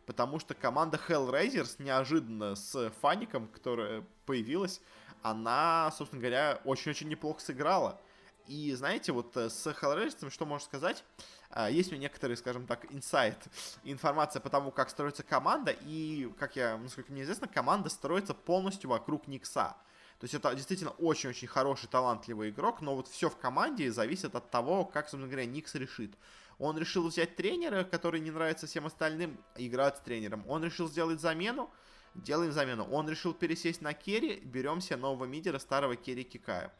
[0.06, 4.82] потому что команда Hellraisers неожиданно с Фаником, которая появилась,
[5.22, 8.02] она, собственно говоря, очень-очень неплохо сыграла.
[8.47, 11.03] И знаете, вот э, с Hellraiser, что можно сказать?
[11.49, 13.38] А, есть у меня некоторые, скажем так, инсайд,
[13.84, 18.89] информация по тому, как строится команда, и, как я, насколько мне известно, команда строится полностью
[18.89, 19.77] вокруг Никса.
[20.19, 24.49] То есть это действительно очень-очень хороший, талантливый игрок, но вот все в команде зависит от
[24.49, 26.13] того, как, собственно говоря, Никс решит.
[26.60, 30.43] Он решил взять тренера, который не нравится всем остальным, играть с тренером.
[30.47, 31.69] Он решил сделать замену,
[32.15, 32.88] делаем замену.
[32.91, 36.71] Он решил пересесть на керри, берем себе нового мидера, старого керри кикаем.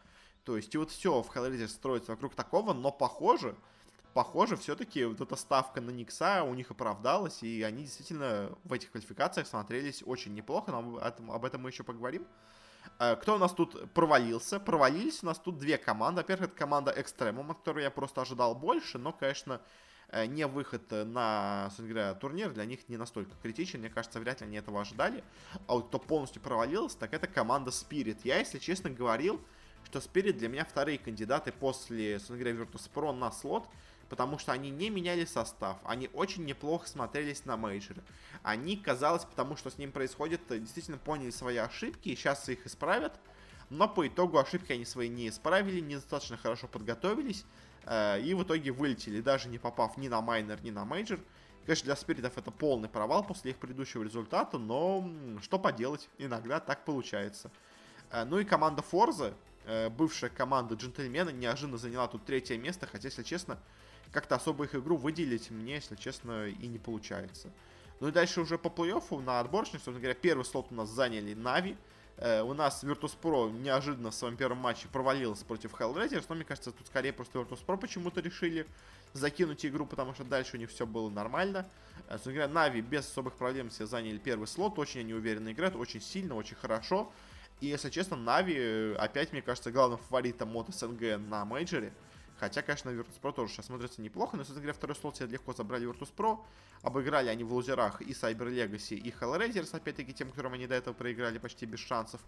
[0.46, 3.56] То есть и вот все в Hellraiser строится вокруг такого, но похоже,
[4.14, 8.92] похоже, все-таки вот эта ставка на Никса у них оправдалась, и они действительно в этих
[8.92, 11.00] квалификациях смотрелись очень неплохо, но
[11.34, 12.28] об этом мы еще поговорим.
[13.00, 14.60] Э, кто у нас тут провалился?
[14.60, 16.22] Провалились у нас тут две команды.
[16.22, 19.62] Во-первых, это команда Экстремум, от которой я просто ожидал больше, но, конечно,
[20.10, 23.80] э, не выход на, говоря, турнир для них не настолько критичен.
[23.80, 25.24] Мне кажется, вряд ли они этого ожидали.
[25.68, 28.20] А вот кто полностью провалился, так это команда Spirit.
[28.24, 29.42] Я, если честно, говорил,
[29.86, 33.68] что Spirit для меня вторые кандидаты после, собственно говоря, Virtus.pro на слот
[34.14, 38.04] потому что они не меняли состав, они очень неплохо смотрелись на мейджоре.
[38.44, 43.20] Они, казалось, потому что с ним происходит, действительно поняли свои ошибки и сейчас их исправят,
[43.72, 47.44] но по итогу ошибки они свои не исправили, недостаточно хорошо подготовились,
[47.86, 51.20] э, и в итоге вылетели, даже не попав ни на майнор, ни на мейджор.
[51.66, 55.10] Конечно, для спиритов это полный провал после их предыдущего результата, но
[55.42, 57.50] что поделать, иногда так получается.
[58.12, 59.34] Э, ну и команда Форза, э,
[59.98, 63.58] бывшая команда Джентльмена, неожиданно заняла тут третье место, хотя, если честно,
[64.12, 67.50] как-то особо их игру выделить мне, если честно, и не получается.
[68.00, 71.34] Ну и дальше уже по плей-оффу на отборочных, собственно говоря, первый слот у нас заняли
[71.34, 71.78] Нави.
[72.18, 76.72] Э, у нас Virtus.pro неожиданно в своем первом матче провалилась против Hellraisers, но мне кажется,
[76.72, 78.68] тут скорее просто Virtus.pro почему-то решили
[79.14, 81.66] закинуть игру, потому что дальше у них все было нормально.
[82.08, 85.76] Э, собственно говоря, Нави без особых проблем себе заняли первый слот, очень они уверенно играют,
[85.76, 87.12] очень сильно, очень хорошо.
[87.64, 91.94] И, если честно, Нави э, опять, мне кажется, главным фаворитом от СНГ на мейджоре.
[92.38, 95.90] Хотя, конечно, Virtus.pro тоже сейчас смотрится неплохо, но, собственно говоря, второй слот себе легко забрали
[95.90, 96.40] Virtus.pro.
[96.82, 100.94] Обыграли они в лузерах и Cyber Legacy, и Hellraisers, опять-таки, тем, которым они до этого
[100.94, 102.20] проиграли почти без шансов.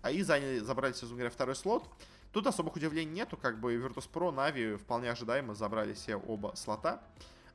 [0.00, 1.88] А и заняли, забрали, собственно говоря, второй слот.
[2.30, 7.02] Тут особых удивлений нету, как бы Virtus.pro, Нави вполне ожидаемо забрали все оба слота.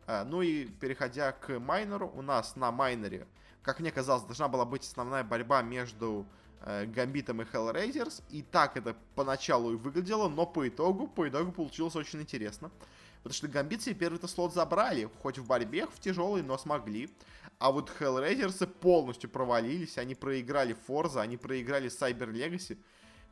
[0.07, 3.27] А, ну и переходя к майнеру, у нас на майнере,
[3.61, 6.25] как мне казалось, должна была быть основная борьба между
[6.65, 8.21] Гамбитом и Hellraisers.
[8.29, 12.71] И так это поначалу и выглядело, но по итогу, по итогу получилось очень интересно.
[13.23, 17.09] Потому что Гамбит первый-то слот забрали, хоть в борьбе в тяжелый, но смогли.
[17.59, 22.77] А вот Hellraisers полностью провалились, они проиграли Forza, они проиграли Cyber Legacy.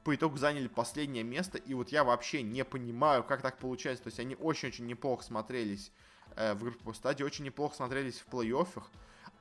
[0.03, 4.03] По итогу заняли последнее место, и вот я вообще не понимаю, как так получается.
[4.03, 5.91] То есть они очень-очень неплохо смотрелись
[6.35, 8.83] э, в группе по стадии, очень неплохо смотрелись в плей-оффах.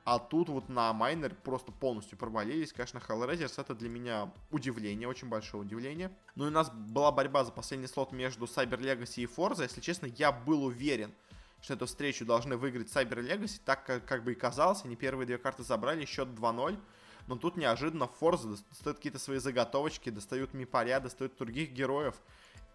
[0.07, 2.71] А тут вот на майнер просто полностью провалились.
[2.71, 6.13] Конечно, Hellraisers это для меня удивление, очень большое удивление.
[6.35, 9.63] Ну и у нас была борьба за последний слот между Cyber Legacy и Forza.
[9.63, 11.13] Если честно, я был уверен,
[11.61, 14.85] что эту встречу должны выиграть Cyber Legacy, так как, как бы и казалось.
[14.85, 16.79] Они первые две карты забрали, счет 2-0.
[17.27, 22.15] Но тут неожиданно Forza достают какие-то свои заготовочки, достают Мипаря, достают других героев.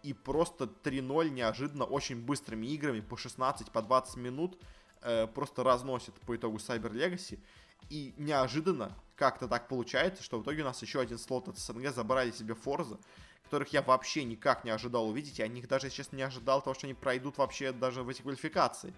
[0.03, 4.59] И просто 3-0 неожиданно очень быстрыми играми по 16, по 20 минут
[5.03, 7.39] э, просто разносит по итогу Cyber Legacy.
[7.91, 11.93] И неожиданно как-то так получается, что в итоге у нас еще один слот от СНГ
[11.93, 12.99] забрали себе Форза,
[13.45, 15.39] которых я вообще никак не ожидал увидеть.
[15.39, 18.95] Я них даже, честно, не ожидал того, что они пройдут вообще даже в эти квалификации.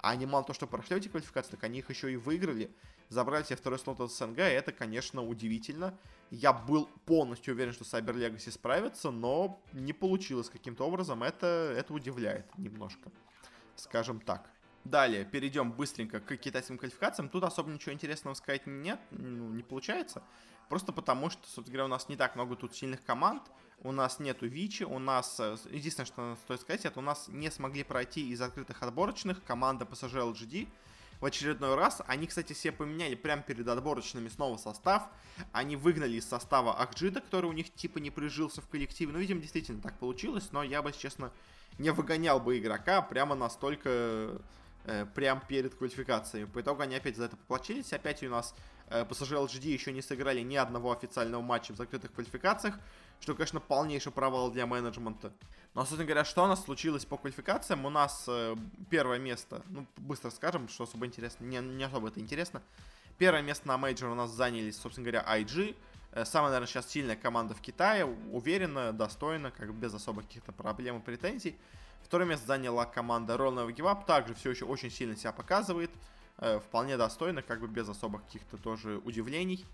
[0.00, 2.70] А они мало то, что прошли эти квалификации, так они их еще и выиграли.
[3.08, 5.94] Забрали себе второй слот от СНГ, и это, конечно, удивительно.
[6.30, 11.22] Я был полностью уверен, что Cyber Legacy справится, но не получилось каким-то образом.
[11.22, 13.10] Это, это удивляет немножко,
[13.76, 14.50] скажем так.
[14.84, 17.28] Далее перейдем быстренько к китайским квалификациям.
[17.28, 20.22] Тут особо ничего интересного сказать нет, ну, не получается.
[20.68, 23.42] Просто потому, что, собственно говоря, у нас не так много тут сильных команд.
[23.80, 25.38] У нас нету Вичи, у нас...
[25.38, 29.84] Э, единственное, что стоит сказать, это у нас не смогли пройти из открытых отборочных команда
[29.84, 30.68] PSG LGD
[31.20, 32.02] в очередной раз.
[32.06, 35.08] Они, кстати, все поменяли прямо перед отборочными снова состав.
[35.52, 39.12] Они выгнали из состава Акджита, который у них типа не прижился в коллективе.
[39.12, 41.32] Ну, видимо, действительно так получилось, но я бы, честно,
[41.78, 44.40] не выгонял бы игрока прямо настолько
[44.88, 46.46] э, прям перед квалификациями.
[46.46, 47.92] По итогу они опять за это поплачились.
[47.92, 48.54] Опять у нас
[48.88, 52.78] э, PSG LGD еще не сыграли ни одного официального матча в закрытых квалификациях,
[53.20, 55.32] что, конечно, полнейший провал для менеджмента.
[55.74, 57.84] Но, собственно говоря, что у нас случилось по квалификациям?
[57.84, 58.56] У нас э,
[58.90, 62.62] первое место, ну, быстро скажем, что особо интересно, не, не особо это интересно.
[63.18, 65.76] Первое место на мейджор у нас занялись, собственно говоря, IG.
[66.12, 70.98] Э, самая, наверное, сейчас сильная команда в Китае, уверенно, достойно, как без особых каких-то проблем
[70.98, 71.58] и претензий.
[72.08, 75.90] Второе место заняла команда Give Up, также все еще очень сильно себя показывает,
[76.38, 79.66] э, вполне достойно, как бы без особых каких-то тоже удивлений.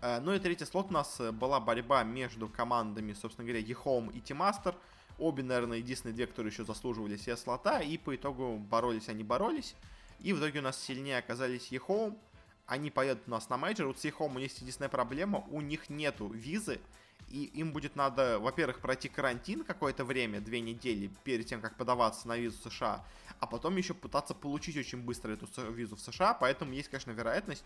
[0.00, 4.08] Э, ну и третий слот у нас э, была борьба между командами, собственно говоря, EHOME
[4.08, 4.74] и Team Aster.
[5.18, 9.74] Обе, наверное, единственные две, которые еще заслуживали себе слота, и по итогу боролись они боролись.
[10.20, 12.16] И в итоге у нас сильнее оказались EHOME.
[12.64, 13.88] Они поедут у нас на мейджор.
[13.88, 16.80] Вот с EHOME у них единственная проблема, у них нету визы,
[17.28, 22.28] и им будет надо, во-первых, пройти карантин какое-то время, две недели, перед тем, как подаваться
[22.28, 23.04] на визу США,
[23.40, 27.64] а потом еще пытаться получить очень быстро эту визу в США, поэтому есть, конечно, вероятность,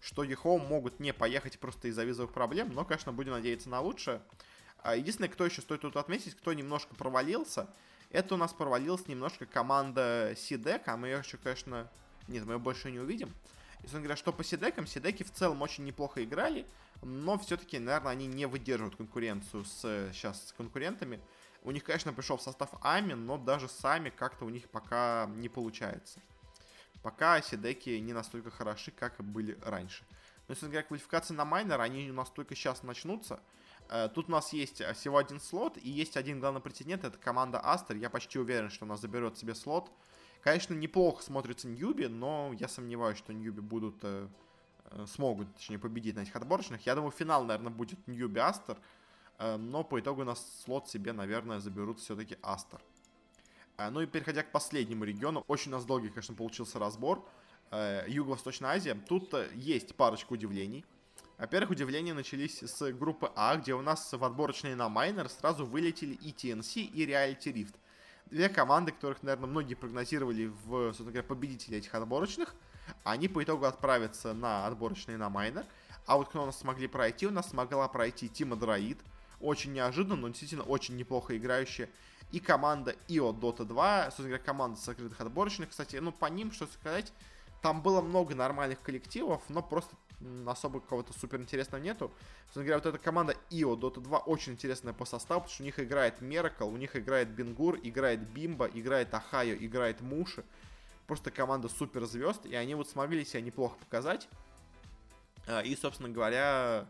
[0.00, 4.20] что EHOME могут не поехать просто из-за визовых проблем, но, конечно, будем надеяться на лучшее.
[4.82, 7.68] А единственное, кто еще стоит тут отметить, кто немножко провалился,
[8.10, 11.88] это у нас провалилась немножко команда Сидек, а мы ее еще, конечно,
[12.28, 13.32] нет, мы ее больше не увидим.
[13.82, 16.66] Если говоря, что по Сидекам, Сидеки в целом очень неплохо играли,
[17.02, 21.20] но все-таки, наверное, они не выдерживают конкуренцию с сейчас с конкурентами.
[21.62, 25.48] У них, конечно, пришел в состав Ами, но даже сами как-то у них пока не
[25.48, 26.20] получается.
[27.02, 30.04] Пока Сидеки не настолько хороши, как были раньше.
[30.46, 33.40] Но если говоря, квалификации на майнер, они у нас только сейчас начнутся.
[33.88, 37.60] Э, тут у нас есть всего один слот, и есть один главный претендент, это команда
[37.60, 37.96] Астер.
[37.96, 39.90] Я почти уверен, что она заберет себе слот.
[40.42, 44.26] Конечно, неплохо смотрится Ньюби, но я сомневаюсь, что Ньюби будут э,
[44.86, 46.84] э, смогут, точнее, победить на этих отборочных.
[46.84, 48.76] Я думаю, финал, наверное, будет Ньюби Астер,
[49.38, 52.80] э, но по итогу у нас слот себе, наверное, заберут все-таки Астер.
[53.78, 57.24] Э, ну и переходя к последнему региону, очень у нас долгий, конечно, получился разбор.
[57.70, 58.94] Э, Юго-Восточная Азия.
[58.94, 60.84] Тут э, есть парочка удивлений.
[61.38, 66.14] Во-первых, удивления начались с группы А, где у нас в отборочные на майнер сразу вылетели
[66.14, 67.74] и TNC, и Reality Rift
[68.26, 72.54] две команды, которых, наверное, многие прогнозировали в, собственно говоря, победители этих отборочных,
[73.04, 75.64] они по итогу отправятся на отборочные на майнер.
[76.06, 78.98] А вот кто у нас смогли пройти, у нас смогла пройти Тима Дроид.
[79.40, 81.88] Очень неожиданно, но действительно очень неплохо играющая.
[82.30, 85.70] И команда IO Dota 2, собственно говоря, команда сокрытых отборочных.
[85.70, 87.12] Кстати, ну по ним, что сказать,
[87.62, 89.94] там было много нормальных коллективов, но просто
[90.46, 92.12] особо кого-то супер интересного нету.
[92.44, 95.66] Собственно говоря, вот эта команда IO Dota 2 очень интересная по составу, потому что у
[95.66, 100.44] них играет Меракл, у них играет Бенгур, играет Бимба, играет Ахайо, играет Муши.
[101.06, 104.28] Просто команда супер звезд, и они вот смогли себя неплохо показать.
[105.46, 106.86] А, и, собственно говоря,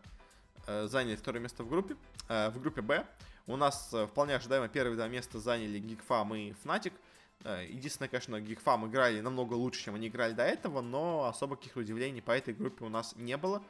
[0.66, 1.96] э, заняли второе место в группе.
[2.28, 3.06] Э, в группе Б
[3.46, 6.92] у нас э, вполне ожидаемо первые два места заняли Geekfam и Fnatic.
[7.44, 12.20] Единственное, конечно, Geekfam играли намного лучше, чем они играли до этого, но особо каких удивлений
[12.20, 13.62] по этой группе у нас не было.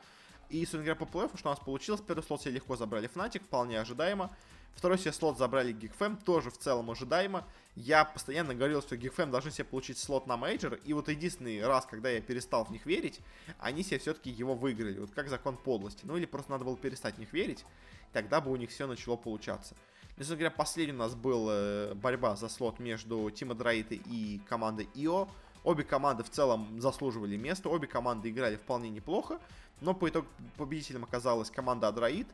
[0.51, 3.43] И, собственно говоря, по плей-офф что у нас получилось, первый слот себе легко забрали Fnatic,
[3.43, 4.31] вполне ожидаемо.
[4.75, 7.47] Второй себе слот забрали Geekfam, тоже в целом ожидаемо.
[7.75, 11.87] Я постоянно говорил, что Geekfam должны себе получить слот на мейджор, и вот единственный раз,
[11.87, 13.21] когда я перестал в них верить,
[13.59, 16.01] они себе все-таки его выиграли, вот как закон подлости.
[16.05, 17.65] Ну или просто надо было перестать в них верить,
[18.13, 19.75] тогда бы у них все начало получаться.
[20.17, 24.89] Собственно говоря, последний у нас был э, борьба за слот между Team Adroit и командой
[24.95, 25.29] ИО.
[25.65, 29.39] Обе команды в целом заслуживали места, обе команды играли вполне неплохо,
[29.81, 32.27] но по итогу победителем оказалась команда Adroit.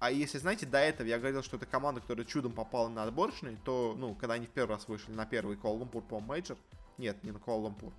[0.00, 3.56] А если, знаете, до этого я говорил, что это команда, которая чудом попала на отборочный,
[3.64, 6.58] то, ну, когда они в первый раз вышли на первый Куала-Лумпур по мейджор,
[6.98, 7.92] нет, не на Куала-Лумпур,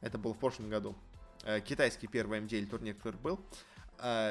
[0.00, 0.96] это было в прошлом году,
[1.44, 3.38] э, китайский первый MDL турнир, который был,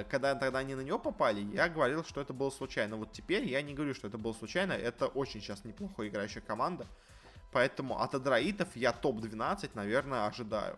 [0.09, 2.95] когда тогда они на него попали, я говорил, что это было случайно.
[2.95, 6.87] Вот теперь я не говорю, что это было случайно, это очень сейчас неплохо играющая команда,
[7.51, 10.77] поэтому от Адраитов я топ-12, наверное, ожидаю.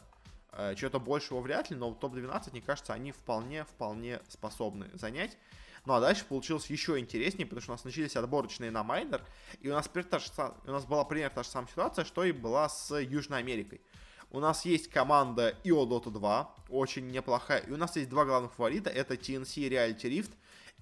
[0.51, 5.37] Э, Чего-то большего вряд ли, но топ-12, мне кажется, они вполне-вполне способны занять.
[5.85, 9.21] Ну а дальше получилось еще интереснее, потому что у нас начались отборочные на майнер,
[9.61, 12.95] и у нас, у нас была примерно та же самая ситуация, что и была с
[12.99, 13.81] Южной Америкой.
[14.31, 18.53] У нас есть команда IO Dota 2, очень неплохая, и у нас есть два главных
[18.53, 20.31] фаворита, это TNC и Reality Rift,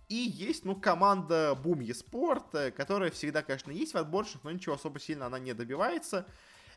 [0.07, 4.75] и есть, ну, команда Boom eSport, э, которая всегда, конечно, есть в отборочных, но ничего
[4.75, 6.25] особо сильно она не добивается.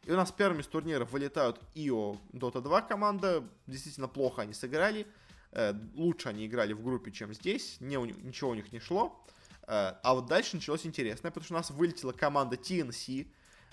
[0.05, 5.07] И у нас первыми с турниров вылетают IO Dota 2 команда, действительно плохо они сыграли.
[5.53, 9.25] Э, лучше они играли в группе, чем здесь, не, ничего у них не шло.
[9.63, 13.29] Э, а вот дальше началось интересное, потому что у нас вылетела команда TNC,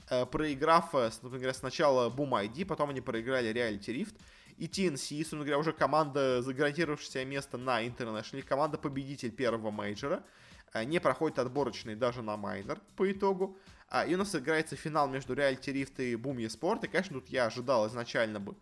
[0.09, 4.15] э, проиграв, например, сначала Boom ID, потом они проиграли Reality Rift.
[4.57, 10.23] И TNC, собственно говоря, уже команда, загарантировавшая место на International, команда победитель первого мейджора,
[10.83, 13.57] не проходит отборочный даже на майнор по итогу.
[14.07, 17.45] И у нас играется финал между Reality Rift и Boom Esports, и, конечно, тут я
[17.45, 18.55] ожидал изначально бы,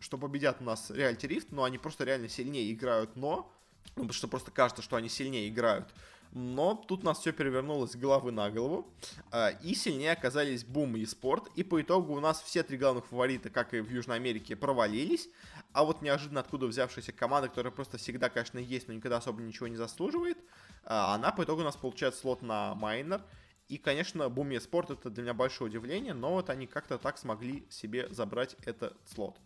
[0.00, 3.52] что победят у нас Reality Rift, но они просто реально сильнее играют, но...
[3.96, 5.88] Ну, потому что просто кажется, что они сильнее играют.
[6.32, 8.88] Но тут у нас все перевернулось головы на голову.
[9.32, 11.48] Э, и сильнее оказались Boom Esports.
[11.56, 15.28] И по итогу у нас все три главных фаворита, как и в Южной Америке, провалились.
[15.72, 19.66] А вот неожиданно откуда взявшаяся команда, которая просто всегда, конечно, есть, но никогда особо ничего
[19.68, 20.42] не заслуживает, э,
[20.84, 23.22] она по итогу у нас получает слот на майнер.
[23.68, 27.18] И, конечно, Бум и Спорт это для меня большое удивление, но вот они как-то так
[27.18, 29.36] смогли себе забрать этот слот.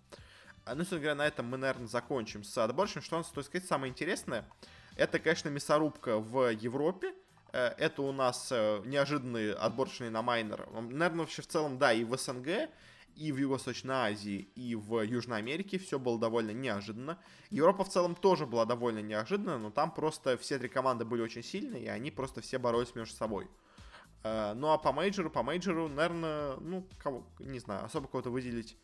[0.64, 3.04] А, ну, собственно говоря, на этом мы, наверное, закончим с отборочным.
[3.04, 4.46] Что у нас, стоит сказать, самое интересное,
[4.96, 7.14] это, конечно, мясорубка в Европе.
[7.52, 10.68] Э, это у нас э, неожиданные отборочные на майнер.
[10.72, 12.70] Наверное, вообще в целом, да, и в СНГ,
[13.16, 17.18] и в Юго-Восточной Азии, и в Южной Америке все было довольно неожиданно.
[17.50, 21.42] Европа в целом тоже была довольно неожиданна, но там просто все три команды были очень
[21.42, 23.48] сильные, и они просто все боролись между собой.
[24.24, 28.76] Э, ну а по мейджору, по мейджору, наверное, ну, кого, не знаю, особо кого-то выделить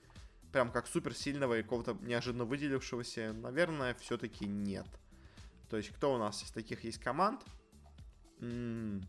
[0.53, 4.87] прям как супер сильного и какого-то неожиданно выделившегося, наверное, все-таки нет.
[5.71, 7.41] То есть, кто у нас из таких есть команд?
[8.41, 9.07] М-м-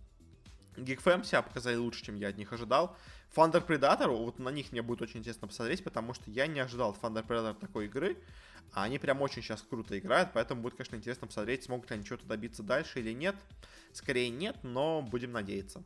[0.77, 2.95] Geekfam себя показали лучше, чем я от них ожидал.
[3.35, 6.95] Thunder Predator, вот на них мне будет очень интересно посмотреть, потому что я не ожидал
[7.01, 8.17] Thunder Predator такой игры.
[8.73, 12.05] А они прям очень сейчас круто играют, поэтому будет, конечно, интересно посмотреть, смогут ли они
[12.05, 13.35] что-то добиться дальше или нет.
[13.91, 15.83] Скорее нет, но будем надеяться.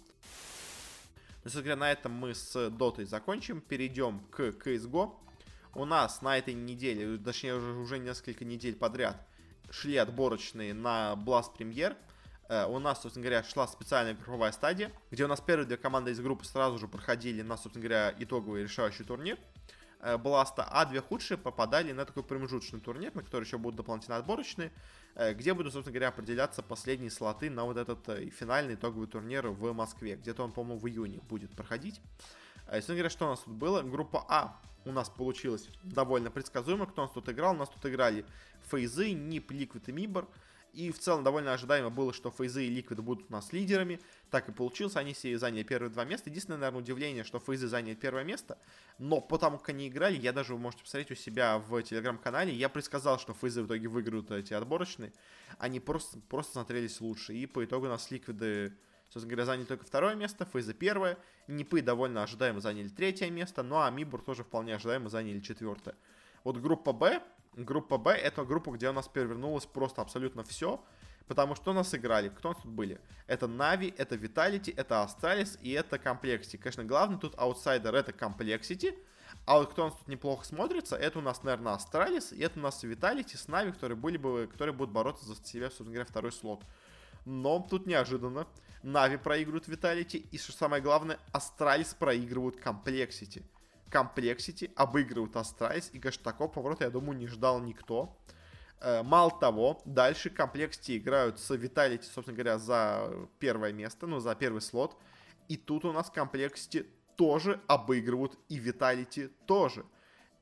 [1.44, 3.62] Ну, собственно на этом мы с Дотой закончим.
[3.62, 5.16] Перейдем к CSGO
[5.74, 9.28] у нас на этой неделе, точнее уже, уже несколько недель подряд,
[9.72, 11.96] шли отборочные на Blast Premier.
[12.48, 16.12] Э, у нас, собственно говоря, шла специальная групповая стадия, где у нас первые две команды
[16.12, 19.38] из группы сразу же проходили на, собственно говоря, итоговый решающий турнир.
[20.00, 24.18] Э, Бласта, а две худшие попадали на такой промежуточный турнир, на который еще будут дополнительно
[24.18, 24.72] отборочные,
[25.16, 29.74] э, где будут, собственно говоря, определяться последние слоты на вот этот финальный итоговый турнир в
[29.74, 30.16] Москве.
[30.16, 32.02] Где-то он, по-моему, в июне будет проходить.
[32.66, 33.84] Собственно говоря, что у нас тут было?
[33.84, 37.54] Группа А у нас получилось довольно предсказуемо, кто у нас тут играл.
[37.56, 38.26] У нас тут играли
[38.70, 40.28] Фейзы, NiP, Liquid и MIBR.
[40.74, 44.02] И в целом довольно ожидаемо было, что Фейзы и Liquid будут у нас лидерами.
[44.30, 46.30] Так и получилось, они себе заняли первые два места.
[46.30, 48.58] Единственное, наверное, удивление, что Фейзы заняли первое место.
[49.00, 52.68] Но потому как они играли, я даже, вы можете посмотреть у себя в телеграм-канале, я
[52.68, 55.14] предсказал, что Фейзы в итоге выиграют эти отборочные.
[55.60, 57.34] Они просто, просто смотрелись лучше.
[57.34, 58.78] И по итогу у нас Ликвиды
[59.10, 63.80] Собственно говоря, заняли только второе место, Фейза первое, Нипы довольно ожидаемо заняли третье место, ну
[63.80, 65.96] а MIBR тоже вполне ожидаемо заняли четвертое.
[66.44, 67.22] Вот группа Б,
[67.56, 70.84] группа Б это группа, где у нас перевернулось просто абсолютно все,
[71.28, 73.00] потому что у нас играли, кто у нас тут были?
[73.28, 76.58] Это Нави, это Vitality, это Astralis и это Complexity.
[76.58, 78.98] Конечно, главный тут аутсайдер это Complexity,
[79.46, 82.60] а вот кто у нас тут неплохо смотрится, это у нас, наверное, Astralis, и это
[82.60, 86.06] у нас Vitality с Нави, которые, были бы, которые будут бороться за себя, собственно говоря,
[86.06, 86.64] второй слот.
[87.26, 88.48] Но тут неожиданно
[88.84, 93.44] Нави проигрывают Vitality, и что самое главное, Astralis проигрывают Complexity.
[93.92, 98.16] Complexity обыгрывают Astralis, и, конечно, такого поворота, я думаю, не ждал никто.
[98.82, 103.10] Э, мало того, дальше Complexity играют с Vitality, собственно говоря, за
[103.40, 104.96] первое место, ну, за первый слот.
[105.48, 109.84] И тут у нас Complexity тоже обыгрывают и Vitality тоже.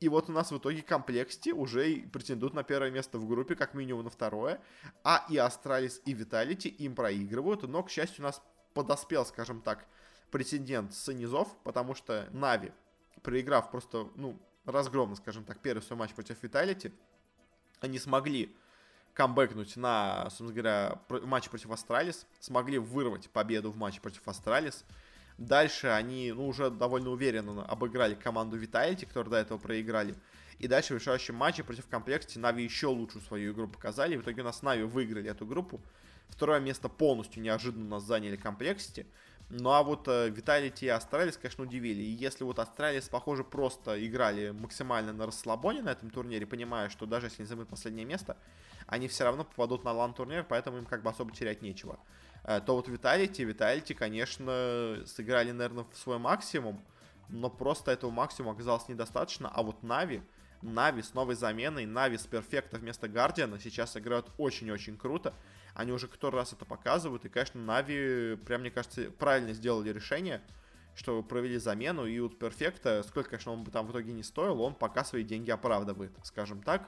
[0.03, 3.73] И вот у нас в итоге Complexity уже претендуют на первое место в группе, как
[3.73, 4.59] минимум на второе.
[5.01, 7.63] А и Astralis, и Vitality им проигрывают.
[7.63, 8.41] Но, к счастью, у нас
[8.73, 9.87] подоспел, скажем так,
[10.29, 12.73] претендент с низов, потому что Na'Vi,
[13.21, 16.91] проиграв просто, ну, разгромно, скажем так, первый свой матч против Vitality,
[17.79, 18.53] они смогли
[19.13, 24.83] камбэкнуть на, собственно говоря, матч против Astralis, смогли вырвать победу в матче против Astralis,
[25.37, 30.15] Дальше они, ну, уже довольно уверенно обыграли команду Vitality, которую до этого проиграли.
[30.59, 34.15] И дальше в решающем матче против Complexity Na'Vi еще лучшую свою игру показали.
[34.15, 35.81] В итоге у нас Na'Vi выиграли эту группу.
[36.29, 39.05] Второе место полностью неожиданно у нас заняли Complexity.
[39.49, 42.01] Ну а вот э, Vitality и Astralis, конечно, удивили.
[42.01, 47.05] И если вот Astralis, похоже, просто играли максимально на расслабоне на этом турнире, понимая, что
[47.05, 48.37] даже если они займут последнее место,
[48.87, 51.99] они все равно попадут на лан-турнир, поэтому им как бы особо терять нечего.
[52.43, 56.83] Э, то вот Vitality, Vitality, конечно, сыграли, наверное, в свой максимум,
[57.29, 60.21] но просто этого максимума оказалось недостаточно, а вот Na'Vi,
[60.61, 65.33] Na'Vi с новой заменой, Na'Vi с Perfecto вместо Гардиана сейчас играют очень-очень круто.
[65.73, 70.41] Они уже который раз это показывают, и, конечно, Нави, прям, мне кажется, правильно сделали решение,
[70.95, 74.61] что провели замену, и вот перфекта, сколько, конечно, он бы там в итоге не стоил,
[74.61, 76.87] он пока свои деньги оправдывает, скажем так.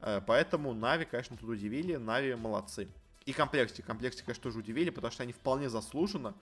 [0.00, 2.88] Э, поэтому Нави, конечно, тут удивили, Нави молодцы.
[3.26, 3.82] И комплекте.
[3.82, 6.34] Комплекте, конечно, тоже удивили, потому что они вполне заслуженно,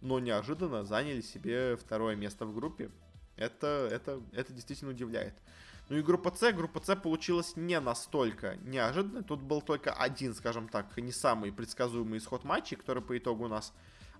[0.00, 2.90] но неожиданно заняли себе второе место в группе.
[3.36, 5.34] Это, это, это действительно удивляет.
[5.88, 9.24] Ну и группа С, группа С получилась не настолько неожиданной.
[9.24, 13.48] Тут был только один, скажем так, не самый предсказуемый исход матча, который по итогу у
[13.48, 13.72] нас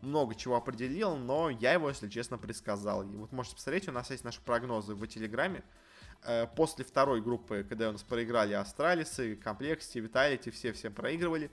[0.03, 3.05] много чего определил, но я его, если честно, предсказал.
[3.05, 5.63] И вот можете посмотреть, у нас есть наши прогнозы в Телеграме.
[6.25, 11.51] Э, после второй группы, когда у нас проиграли Астралисы, Комплексе, Виталити, все всем проигрывали,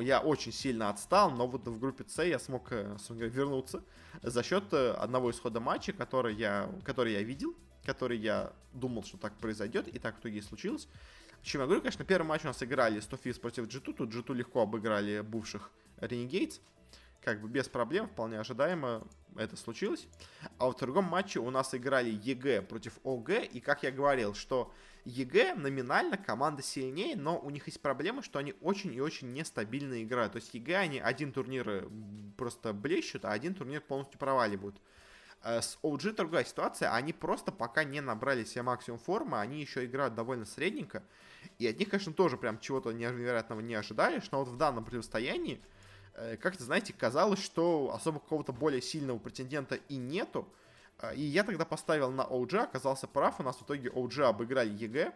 [0.00, 3.82] я очень сильно отстал, но вот в группе С я смог э, вернуться
[4.22, 9.16] за счет э, одного исхода матча, который я, который я видел, который я думал, что
[9.16, 10.88] так произойдет, и так в итоге и случилось.
[11.42, 14.62] Чем я говорю, конечно, первый матч у нас играли 100 против G2, тут G2 легко
[14.62, 16.60] обыграли бывших Renegades,
[17.22, 20.06] как бы без проблем, вполне ожидаемо это случилось.
[20.58, 24.72] А во втором матче у нас играли EG против OG, и как я говорил, что
[25.04, 30.02] EG номинально команда сильнее, но у них есть проблема, что они очень и очень нестабильно
[30.02, 30.32] играют.
[30.32, 31.88] То есть EG они один турнир э,
[32.36, 34.80] просто блещут, а один турнир полностью проваливают.
[35.42, 39.84] Э, с OG другая ситуация, они просто пока не набрали себе максимум формы, они еще
[39.84, 41.02] играют довольно средненько,
[41.58, 45.60] и от них, конечно, тоже прям чего-то невероятного не ожидаешь, но вот в данном противостоянии,
[46.14, 50.48] э, как-то, знаете, казалось, что особо какого-то более сильного претендента и нету,
[51.14, 55.12] и я тогда поставил на OG, оказался прав, у нас в итоге OG обыграли EG,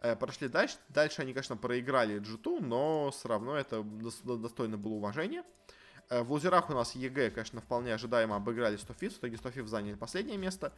[0.00, 0.76] э, прошли дальше.
[0.88, 3.82] Дальше они, конечно, проиграли G2, но все равно это
[4.24, 5.44] достойно было уважения.
[6.08, 9.94] Э, в лузерах у нас EG, конечно, вполне ожидаемо обыграли 100 в итоге 100 заняли
[9.94, 10.72] последнее место.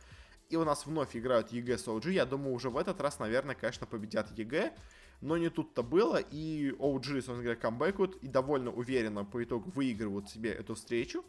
[0.51, 2.11] И у нас вновь играют EG с OG.
[2.13, 4.73] Я думаю, уже в этот раз, наверное, конечно, победят EG.
[5.21, 10.31] Но не тут-то было, и OG, собственно говоря, камбэкают, и довольно уверенно по итогу выигрывают
[10.31, 11.25] себе эту встречу.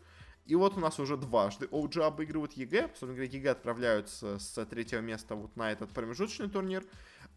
[0.46, 2.88] И вот у нас уже дважды OG обыгрывают EG.
[2.88, 6.84] Собственно говоря, EG отправляются с третьего места вот на этот промежуточный турнир.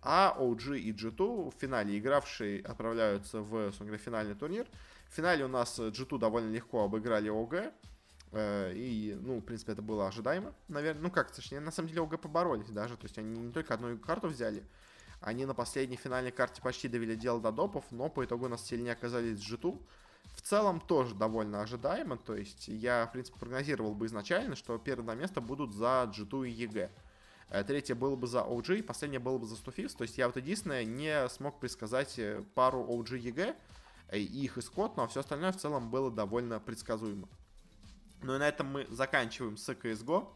[0.02, 4.66] А OG и G2 в финале игравшие отправляются в, собственно говоря, финальный турнир.
[5.10, 7.72] В финале у нас G2 довольно легко обыграли OG.
[8.32, 11.02] Э, и, ну, в принципе, это было ожидаемо, наверное.
[11.02, 12.96] Ну, как, точнее, на самом деле ОГ поборолись даже.
[12.96, 14.64] То есть они не только одну карту взяли,
[15.20, 18.94] они на последней финальной карте почти довели дело до допов, но по итогу нас сильнее
[18.94, 19.78] оказались G2
[20.34, 22.16] в целом тоже довольно ожидаемо.
[22.16, 26.48] То есть я, в принципе, прогнозировал бы изначально, что первые два места будут за G2
[26.48, 26.90] и EG.
[27.48, 30.36] Э, третье было бы за OG, последнее было бы за 100 То есть я вот
[30.36, 33.56] единственное не смог предсказать э, пару OG EG.
[34.12, 37.28] и их исход, но все остальное в целом было довольно предсказуемо.
[38.22, 40.28] Ну и на этом мы заканчиваем с CSGO.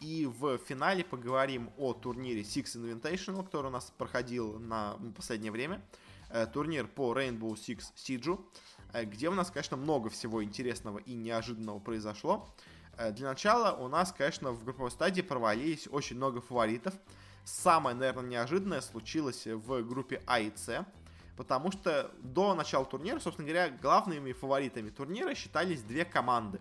[0.00, 5.52] И в финале поговорим о турнире Six Invitational, который у нас проходил на ну, последнее
[5.52, 5.82] время.
[6.30, 8.40] Э, турнир по Rainbow Six Siege,
[8.92, 12.48] э, где у нас, конечно, много всего интересного и неожиданного произошло.
[12.96, 16.94] Э, для начала у нас, конечно, в групповой стадии провалились очень много фаворитов.
[17.44, 20.84] Самое, наверное, неожиданное случилось в группе А и С,
[21.36, 26.60] потому что до начала турнира, собственно говоря, главными фаворитами турнира считались две команды.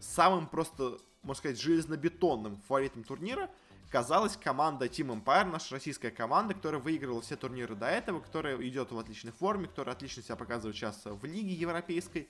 [0.00, 3.50] Самым просто, можно сказать, железнобетонным фаворитом турнира
[3.90, 8.92] казалась команда Team Empire, наша российская команда, которая выиграла все турниры до этого, которая идет
[8.92, 12.28] в отличной форме, которая отлично себя показывает сейчас в Лиге Европейской.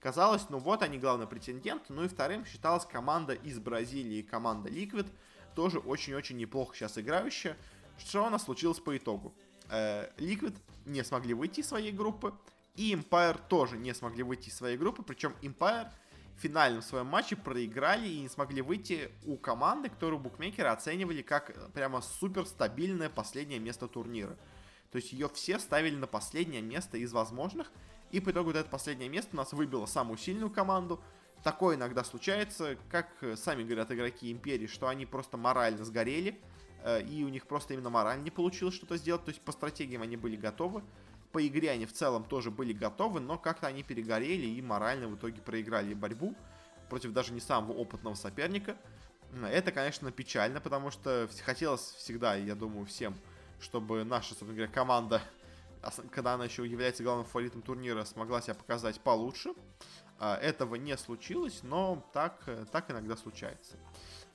[0.00, 1.84] Казалось, ну вот они главный претендент.
[1.88, 5.06] Ну и вторым считалась команда из Бразилии, команда Liquid,
[5.54, 7.56] тоже очень-очень неплохо сейчас играющая.
[7.98, 9.34] Что у нас случилось по итогу?
[9.70, 12.34] Э, Liquid не смогли выйти из своей группы,
[12.76, 15.88] и Empire тоже не смогли выйти из своей группы, причем Empire
[16.36, 21.72] в финальном своем матче проиграли и не смогли выйти у команды, которую букмекеры оценивали как
[21.72, 24.36] прямо супер стабильное последнее место турнира.
[24.90, 27.70] То есть ее все ставили на последнее место из возможных,
[28.10, 31.00] и по итогу вот это последнее место у нас выбило самую сильную команду.
[31.42, 36.40] Такое иногда случается, как сами говорят игроки Империи, что они просто морально сгорели,
[36.84, 39.24] э, и у них просто именно морально не получилось что-то сделать.
[39.24, 40.82] То есть по стратегиям они были готовы,
[41.34, 45.16] по игре они в целом тоже были готовы, но как-то они перегорели и морально в
[45.16, 46.36] итоге проиграли борьбу
[46.88, 48.76] против даже не самого опытного соперника.
[49.50, 53.16] Это, конечно, печально, потому что хотелось всегда, я думаю, всем,
[53.58, 55.20] чтобы наша, собственно говоря, команда
[56.12, 59.52] когда она еще является главным фаворитом турнира, смогла себя показать получше.
[60.18, 63.76] А, этого не случилось, но так, так иногда случается.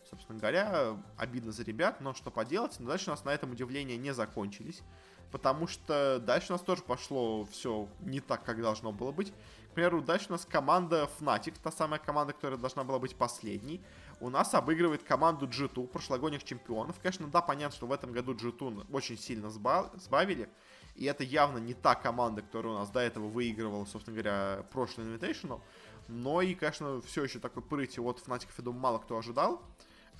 [0.07, 2.79] Собственно говоря, обидно за ребят, но что поделать.
[2.79, 4.83] Но дальше у нас на этом удивления не закончились.
[5.31, 9.31] Потому что дальше у нас тоже пошло все не так, как должно было быть.
[9.69, 13.81] К примеру, дальше у нас команда Fnatic, та самая команда, которая должна была быть последней.
[14.19, 16.99] У нас обыгрывает команду G2, прошлогодних чемпионов.
[16.99, 20.49] Конечно, да, понятно, что в этом году G2 очень сильно сбавили.
[20.95, 25.07] И это явно не та команда, которая у нас до этого выигрывала, собственно говоря, прошлый
[25.07, 25.61] Invitational.
[26.07, 29.61] Но и, конечно, все еще такой прыти от Fnatic, я думаю, мало кто ожидал.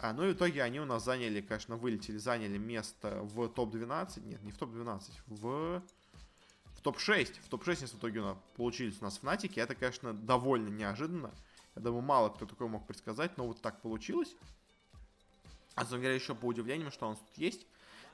[0.01, 4.25] А, ну и в итоге они у нас заняли, конечно, вылетели, заняли место в топ-12.
[4.25, 5.83] Нет, не в топ-12, в...
[6.73, 7.41] В топ-6.
[7.43, 9.59] В топ-6 в итоге у нас получились у нас Фнатики.
[9.59, 11.33] Это, конечно, довольно неожиданно.
[11.75, 14.33] Я думаю, мало кто такое мог предсказать, но вот так получилось.
[15.75, 17.67] А, собственно говоря, еще по удивлениям, что у нас тут есть.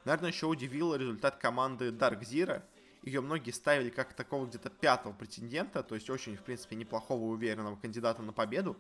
[0.06, 2.64] Наверное, еще удивил результат команды Dark Zero.
[3.04, 7.76] Ее многие ставили как такого где-то пятого претендента, то есть очень, в принципе, неплохого уверенного
[7.76, 8.76] кандидата на победу.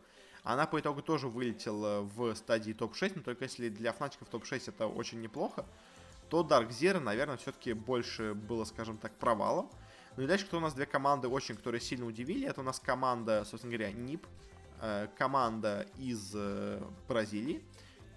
[0.46, 4.86] Она по итогу тоже вылетела в стадии топ-6, но только если для фнатиков топ-6 это
[4.86, 5.66] очень неплохо,
[6.30, 9.72] то Dark Zero, наверное, все-таки больше было, скажем так, провалом.
[10.16, 12.80] Ну и дальше, кто у нас две команды очень, которые сильно удивили, это у нас
[12.80, 14.28] команда, собственно говоря, НИП,
[14.82, 17.66] э, команда из э, Бразилии,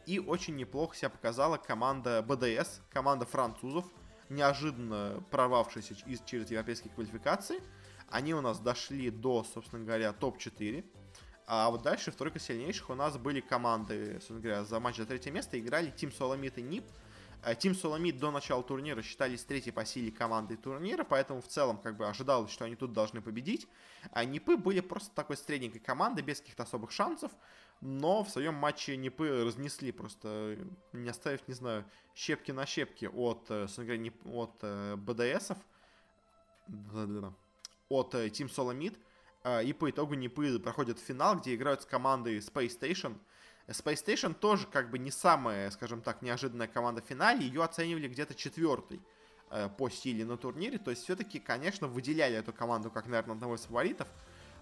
[0.04, 3.86] и очень неплохо себя показала команда БДС, команда французов,
[4.28, 7.62] неожиданно прорвавшаяся из, через европейские квалификации.
[8.10, 10.84] Они у нас дошли до, собственно говоря, топ-4.
[11.50, 15.06] А вот дальше в тройке сильнейших у нас были команды, собственно говоря, за матч за
[15.06, 16.84] третье место играли Тим Соломит и НИП.
[17.58, 21.96] Тим Соломит до начала турнира считались третьей по силе командой турнира, поэтому в целом как
[21.96, 23.66] бы ожидалось, что они тут должны победить.
[24.10, 27.32] А НИПы были просто такой средненькой командой, без каких-то особых шансов
[27.80, 30.58] но в своем матче Непы разнесли просто,
[30.92, 31.84] не оставив, не знаю,
[32.14, 35.58] щепки на щепки от, э, говоря, от э, БДСов,
[37.88, 38.96] от э, Team Solomid,
[39.44, 43.18] и по итогу Непы проходят финал, где играют с командой Space Station.
[43.66, 48.08] Space Station тоже как бы не самая, скажем так, неожиданная команда в финале, ее оценивали
[48.08, 49.00] где-то четвертой
[49.76, 53.62] по силе на турнире, то есть все-таки, конечно, выделяли эту команду как, наверное, одного из
[53.62, 54.08] фаворитов,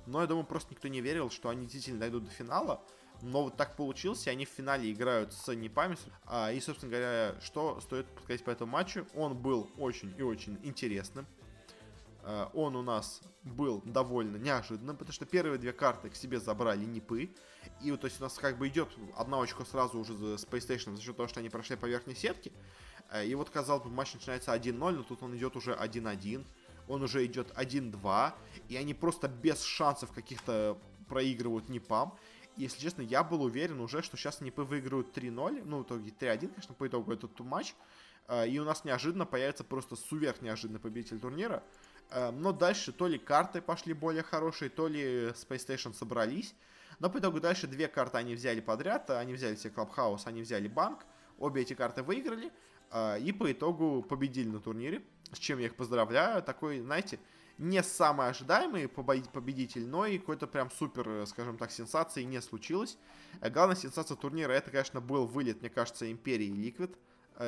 [0.07, 2.83] но я думаю, просто никто не верил, что они действительно дойдут до финала.
[3.23, 5.97] Но вот так получилось, и они в финале играют с Непами.
[6.27, 9.07] А, и, собственно говоря, что стоит сказать по этому матчу?
[9.15, 11.27] Он был очень и очень интересным.
[12.29, 16.85] А, он у нас был довольно неожиданным, потому что первые две карты к себе забрали
[16.85, 17.33] Непы.
[17.81, 20.69] И вот, то есть у нас как бы идет одна очка сразу уже за Space
[20.69, 22.51] Station за счет того, что они прошли по верхней сетке.
[23.11, 26.45] А, и вот, казалось бы, матч начинается 1-0, но тут он идет уже 1-1.
[26.89, 28.33] Он уже идет 1-2.
[28.69, 30.77] И они просто без шансов каких-то
[31.09, 32.19] проигрывают Непам
[32.57, 36.49] если честно, я был уверен уже, что сейчас НИПы выиграют 3-0, ну, в итоге 3-1,
[36.49, 37.75] конечно, по итогу этот матч,
[38.27, 41.63] а, и у нас неожиданно появится просто сверх неожиданный победитель турнира,
[42.11, 46.55] но дальше то ли карты пошли более хорошие, то ли Space Station собрались,
[46.99, 50.69] но по итогу дальше две карты они взяли подряд, они взяли себе Clubhouse, они взяли
[50.69, 51.05] банк,
[51.39, 52.53] обе эти карты выиграли,
[52.91, 55.03] а, и по итогу победили на турнире,
[55.33, 57.19] с чем я их поздравляю, такой, знаете,
[57.59, 62.99] не самый ожидаемый победитель, но и какой-то прям супер, скажем так, сенсации не случилось.
[63.41, 66.97] Главная сенсация турнира, это, конечно, был вылет, мне кажется, Империи Liquid,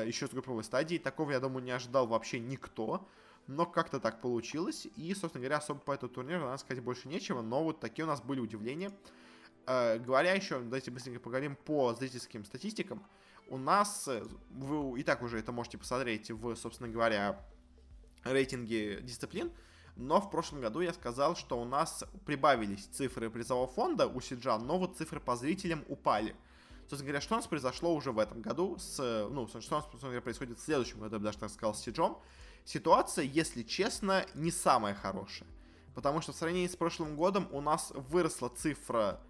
[0.06, 0.96] еще с групповой стадии.
[0.96, 3.06] Такого, я думаю, не ожидал вообще никто
[3.48, 4.86] но как-то так получилось.
[4.94, 8.08] И, собственно говоря, особо по этому турниру, надо сказать, больше нечего, но вот такие у
[8.08, 8.92] нас были удивления.
[9.66, 13.02] Э, говоря еще, давайте быстренько поговорим по зрительским статистикам.
[13.48, 17.44] У нас, э, вы и так уже это можете посмотреть в, собственно говоря,
[18.22, 19.50] рейтинге дисциплин,
[19.96, 24.66] но в прошлом году я сказал, что у нас прибавились цифры призового фонда у Сиджан,
[24.66, 26.36] но вот цифры по зрителям упали.
[26.80, 29.84] Собственно говоря, что у нас произошло уже в этом году, с, ну, что у нас,
[29.84, 32.18] собственно говоря, происходит в следующем году, я бы даже так сказал, с Сиджом
[32.64, 35.48] ситуация, если честно, не самая хорошая.
[35.94, 39.20] Потому что в сравнении с прошлым годом у нас выросла цифра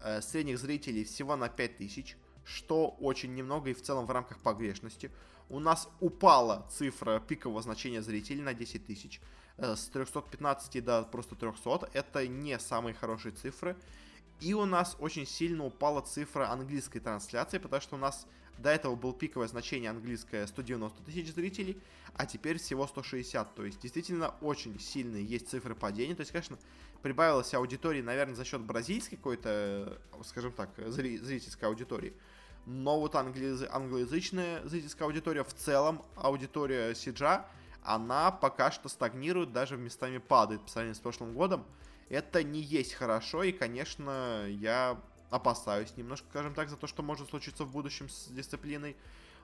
[0.00, 5.10] э, средних зрителей всего на 5000, что очень немного и в целом в рамках погрешности.
[5.48, 9.20] У нас упала цифра пикового значения зрителей на 10 тысяч.
[9.58, 11.90] Э, с 315 до просто 300.
[11.92, 13.76] Это не самые хорошие цифры.
[14.40, 18.26] И у нас очень сильно упала цифра английской трансляции, потому что у нас
[18.58, 21.76] до этого было пиковое значение английское 190 тысяч зрителей,
[22.14, 23.54] а теперь всего 160.
[23.54, 26.14] То есть действительно очень сильные есть цифры падения.
[26.14, 26.58] То есть, конечно,
[27.02, 32.14] прибавилась аудитории, наверное, за счет бразильской какой-то, скажем так, зрительской аудитории.
[32.64, 37.46] Но вот англи- англоязычная зрительская аудитория, в целом аудитория Сиджа,
[37.84, 41.64] она пока что стагнирует, даже местами падает по сравнению с прошлым годом.
[42.08, 45.00] Это не есть хорошо, и, конечно, я
[45.30, 48.96] опасаюсь немножко, скажем так, за то, что может случиться в будущем с дисциплиной.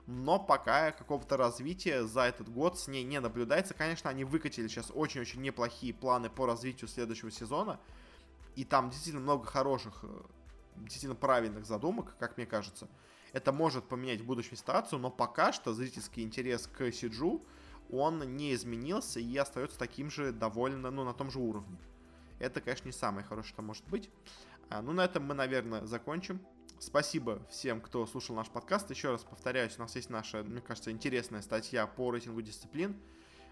[0.05, 3.73] Но пока какого-то развития за этот год с ней не наблюдается.
[3.73, 7.79] Конечно, они выкатили сейчас очень-очень неплохие планы по развитию следующего сезона.
[8.55, 10.21] И там действительно много хороших, э,
[10.75, 12.89] действительно правильных задумок, как мне кажется.
[13.31, 17.41] Это может поменять в будущем ситуацию, но пока что зрительский интерес к Сиджу,
[17.89, 21.77] он не изменился и остается таким же довольно, ну, на том же уровне.
[22.39, 24.09] Это, конечно, не самое хорошее, что может быть.
[24.73, 26.41] А, ну, на этом мы, наверное, закончим.
[26.79, 28.89] Спасибо всем, кто слушал наш подкаст.
[28.89, 32.99] Еще раз повторяюсь, у нас есть наша, мне кажется, интересная статья по рейтингу дисциплин.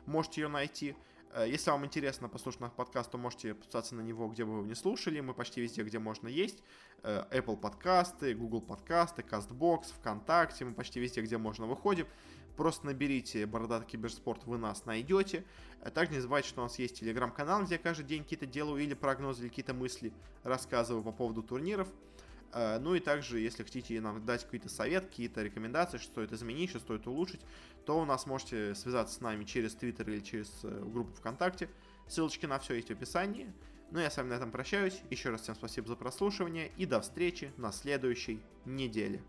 [0.08, 0.96] Можете ее найти.
[1.32, 4.68] Э, если вам интересно послушать наш подкаст, то можете подписаться на него, где бы вы
[4.68, 5.20] не слушали.
[5.20, 6.64] Мы почти везде, где можно есть.
[7.04, 10.66] Э, Apple подкасты, Google подкасты, CastBox, ВКонтакте.
[10.66, 12.08] Мы почти везде, где можно, выходим.
[12.58, 15.45] Просто наберите «Бородатый киберспорт», вы нас найдете.
[15.84, 18.84] А также не забывайте, что у нас есть телеграм-канал, где я каждый день какие-то делаю
[18.84, 21.88] или прогнозы, или какие-то мысли рассказываю по поводу турниров.
[22.54, 26.70] А, ну и также, если хотите нам дать какие-то советы, какие-то рекомендации, что стоит изменить,
[26.70, 27.41] что стоит улучшить,
[27.86, 31.70] то у нас можете связаться с нами через Твиттер или через э, группу ВКонтакте.
[32.08, 33.52] Ссылочки на все есть в описании.
[33.91, 35.02] Ну я с вами на этом прощаюсь.
[35.10, 39.22] Еще раз всем спасибо за прослушивание и до встречи на следующей неделе.